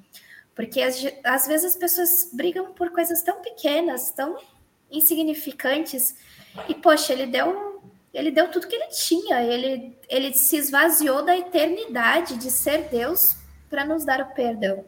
[0.60, 4.36] Porque às, vezes as pessoas brigam por coisas tão pequenas, tão
[4.90, 6.14] insignificantes,
[6.68, 7.80] e poxa, ele deu
[8.12, 13.36] ele deu tudo que ele tinha, ele, ele se esvaziou da eternidade de ser Deus
[13.70, 14.84] para nos dar o perdão.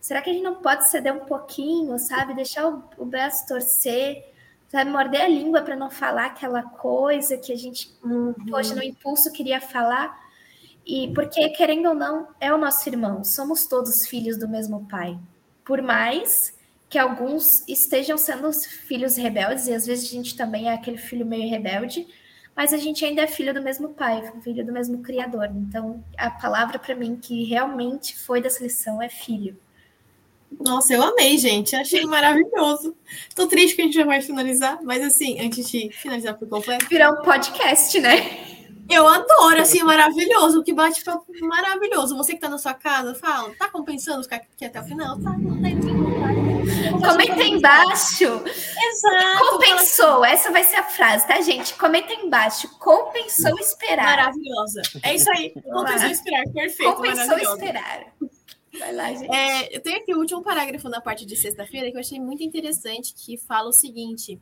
[0.00, 2.34] Será que a gente não pode ceder um pouquinho, sabe?
[2.34, 4.26] Deixar o, o braço torcer,
[4.68, 4.90] sabe?
[4.90, 8.34] Morder a língua para não falar aquela coisa que a gente, uhum.
[8.50, 10.18] poxa, no impulso queria falar.
[10.86, 15.18] E porque, querendo ou não, é o nosso irmão, somos todos filhos do mesmo pai.
[15.64, 16.54] Por mais
[16.88, 20.98] que alguns estejam sendo os filhos rebeldes, e às vezes a gente também é aquele
[20.98, 22.06] filho meio rebelde,
[22.54, 25.48] mas a gente ainda é filho do mesmo pai, filho do mesmo criador.
[25.56, 29.56] Então, a palavra para mim que realmente foi dessa lição é filho.
[30.60, 31.74] Nossa, eu amei, gente.
[31.74, 32.94] Achei maravilhoso.
[33.34, 36.86] Tô triste que a gente já vai finalizar, mas assim, antes de finalizar por completo.
[36.88, 38.61] Virar um podcast, né?
[38.92, 40.62] Eu adoro, assim, maravilhoso.
[40.62, 42.16] Que bate papo maravilhoso.
[42.16, 45.18] Você que tá na sua casa, fala, tá compensando ficar aqui até o final?
[45.18, 45.80] Tá, não tem
[47.00, 48.24] Comenta embaixo.
[48.24, 49.50] Exato.
[49.50, 50.24] Compensou.
[50.24, 51.74] Essa vai ser a frase, tá, gente?
[51.74, 52.68] Comenta embaixo.
[52.78, 54.04] Compensou esperar.
[54.04, 54.82] Maravilhosa.
[55.02, 55.50] É isso aí.
[55.50, 56.44] Compensou esperar.
[56.52, 56.94] Perfeito.
[56.94, 58.12] Compensou esperar.
[58.78, 59.34] Vai lá, gente.
[59.34, 62.42] É, eu tenho aqui o último parágrafo na parte de sexta-feira que eu achei muito
[62.42, 64.40] interessante, que fala o seguinte: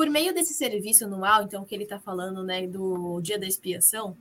[0.00, 4.16] por meio desse serviço anual, então, que ele está falando, né, do dia da expiação,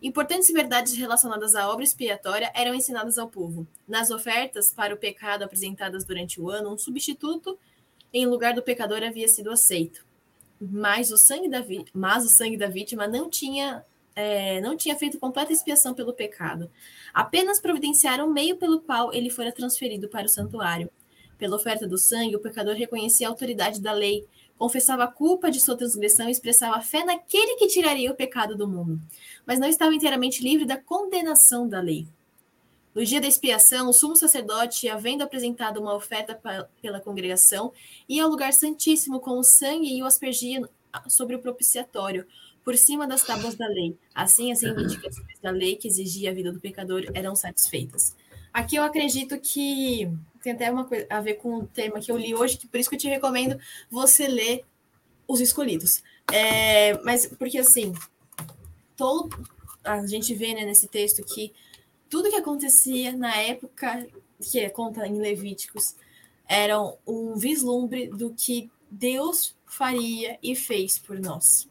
[0.00, 3.66] importantes verdades relacionadas à obra expiatória eram ensinadas ao povo.
[3.88, 7.58] Nas ofertas para o pecado apresentadas durante o ano, um substituto
[8.12, 10.06] em lugar do pecador havia sido aceito.
[10.60, 11.58] Mas o sangue da,
[11.92, 16.70] mas o sangue da vítima não tinha é, não tinha feito completa expiação pelo pecado.
[17.12, 20.88] Apenas providenciaram um meio pelo qual ele fora transferido para o santuário.
[21.36, 24.24] Pela oferta do sangue, o pecador reconhecia a autoridade da lei,
[24.58, 28.66] confessava a culpa de sua transgressão e expressava fé naquele que tiraria o pecado do
[28.66, 29.00] mundo,
[29.46, 32.06] mas não estava inteiramente livre da condenação da lei.
[32.94, 36.40] No dia da expiação, o sumo sacerdote, havendo apresentado uma oferta
[36.80, 37.70] pela congregação,
[38.08, 40.66] ia ao lugar santíssimo com o sangue e o aspergia
[41.06, 42.26] sobre o propiciatório,
[42.64, 43.96] por cima das tábuas da lei.
[44.14, 48.16] Assim, as reivindicações da lei que exigia a vida do pecador eram satisfeitas.
[48.52, 50.10] Aqui eu acredito que
[50.46, 52.78] tem até uma coisa a ver com o tema que eu li hoje, que por
[52.78, 53.58] isso que eu te recomendo
[53.90, 54.64] você ler
[55.26, 56.02] Os Escolhidos.
[56.32, 57.92] É, mas porque assim,
[58.96, 59.28] todo,
[59.82, 61.52] a gente vê né, nesse texto que
[62.08, 64.06] tudo que acontecia na época
[64.40, 65.96] que é conta em Levíticos
[66.48, 71.68] era um vislumbre do que Deus faria e fez por nós.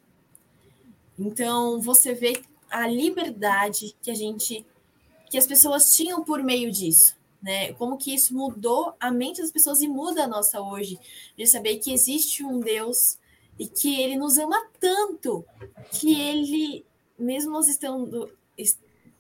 [1.18, 4.66] Então, você vê a liberdade que a gente
[5.30, 7.74] que as pessoas tinham por meio disso, né?
[7.74, 10.98] Como que isso mudou a mente das pessoas e muda a nossa hoje,
[11.38, 13.20] de saber que existe um Deus
[13.60, 15.46] e que ele nos ama tanto
[15.92, 16.84] que ele
[17.18, 18.36] mesmo nós estando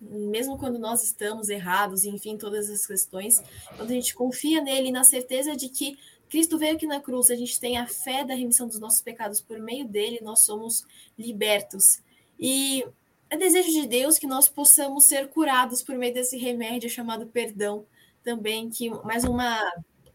[0.01, 3.41] mesmo quando nós estamos errados, enfim, todas as questões,
[3.77, 5.97] quando a gente confia nele na certeza de que
[6.29, 9.39] Cristo veio aqui na cruz, a gente tem a fé da remissão dos nossos pecados
[9.39, 10.85] por meio dele, nós somos
[11.17, 12.01] libertos.
[12.39, 12.85] E
[13.29, 17.85] é desejo de Deus que nós possamos ser curados por meio desse remédio chamado perdão,
[18.25, 19.57] também que mais uma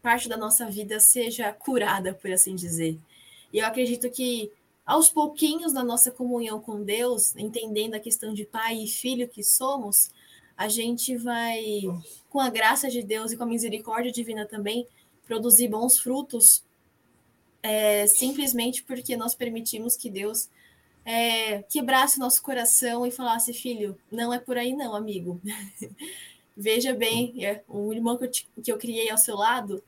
[0.01, 2.99] parte da nossa vida seja curada, por assim dizer.
[3.53, 4.51] E eu acredito que
[4.85, 9.43] aos pouquinhos na nossa comunhão com Deus, entendendo a questão de pai e filho que
[9.43, 10.11] somos,
[10.57, 11.63] a gente vai,
[12.29, 14.85] com a graça de Deus e com a misericórdia divina também,
[15.25, 16.63] produzir bons frutos,
[17.63, 20.49] é, simplesmente porque nós permitimos que Deus
[21.05, 25.39] é, quebrasse nosso coração e falasse, filho, não é por aí não, amigo.
[26.61, 28.29] Veja bem, é, o irmão que eu,
[28.63, 29.83] que eu criei ao seu lado,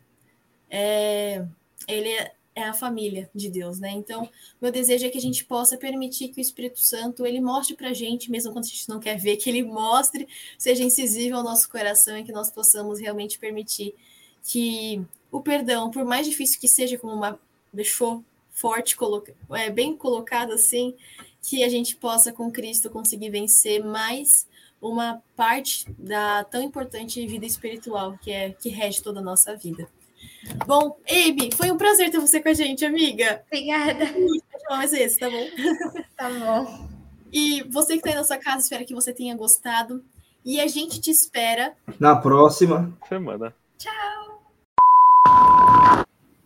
[0.68, 1.46] é,
[1.88, 3.92] ele é, é a família de Deus, né?
[3.92, 4.28] Então,
[4.60, 7.90] meu desejo é que a gente possa permitir que o Espírito Santo ele mostre para
[7.90, 11.44] a gente, mesmo quando a gente não quer ver, que ele mostre, seja incisível ao
[11.44, 13.94] nosso coração e que nós possamos realmente permitir
[14.44, 15.00] que
[15.32, 17.40] o perdão, por mais difícil que seja, como uma
[17.72, 20.96] deixou forte, coloca, é, bem colocado assim,
[21.40, 24.48] que a gente possa com Cristo conseguir vencer mais
[24.84, 29.88] uma parte da tão importante vida espiritual que é que rege toda a nossa vida.
[30.68, 33.42] Bom, Amy, foi um prazer ter você com a gente, amiga.
[33.48, 34.06] Obrigada.
[34.70, 35.46] Mais esse, tá bom?
[36.18, 36.90] Tá bom.
[37.32, 40.04] E você que está aí na sua casa, espero que você tenha gostado.
[40.46, 43.54] E a gente te espera na próxima semana.
[43.78, 44.44] Tchau.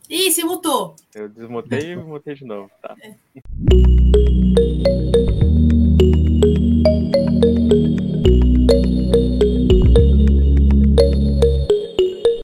[0.09, 0.95] Ih, se mutou.
[1.13, 2.95] Eu desmutei e mutei de novo, tá?
[3.01, 3.15] É.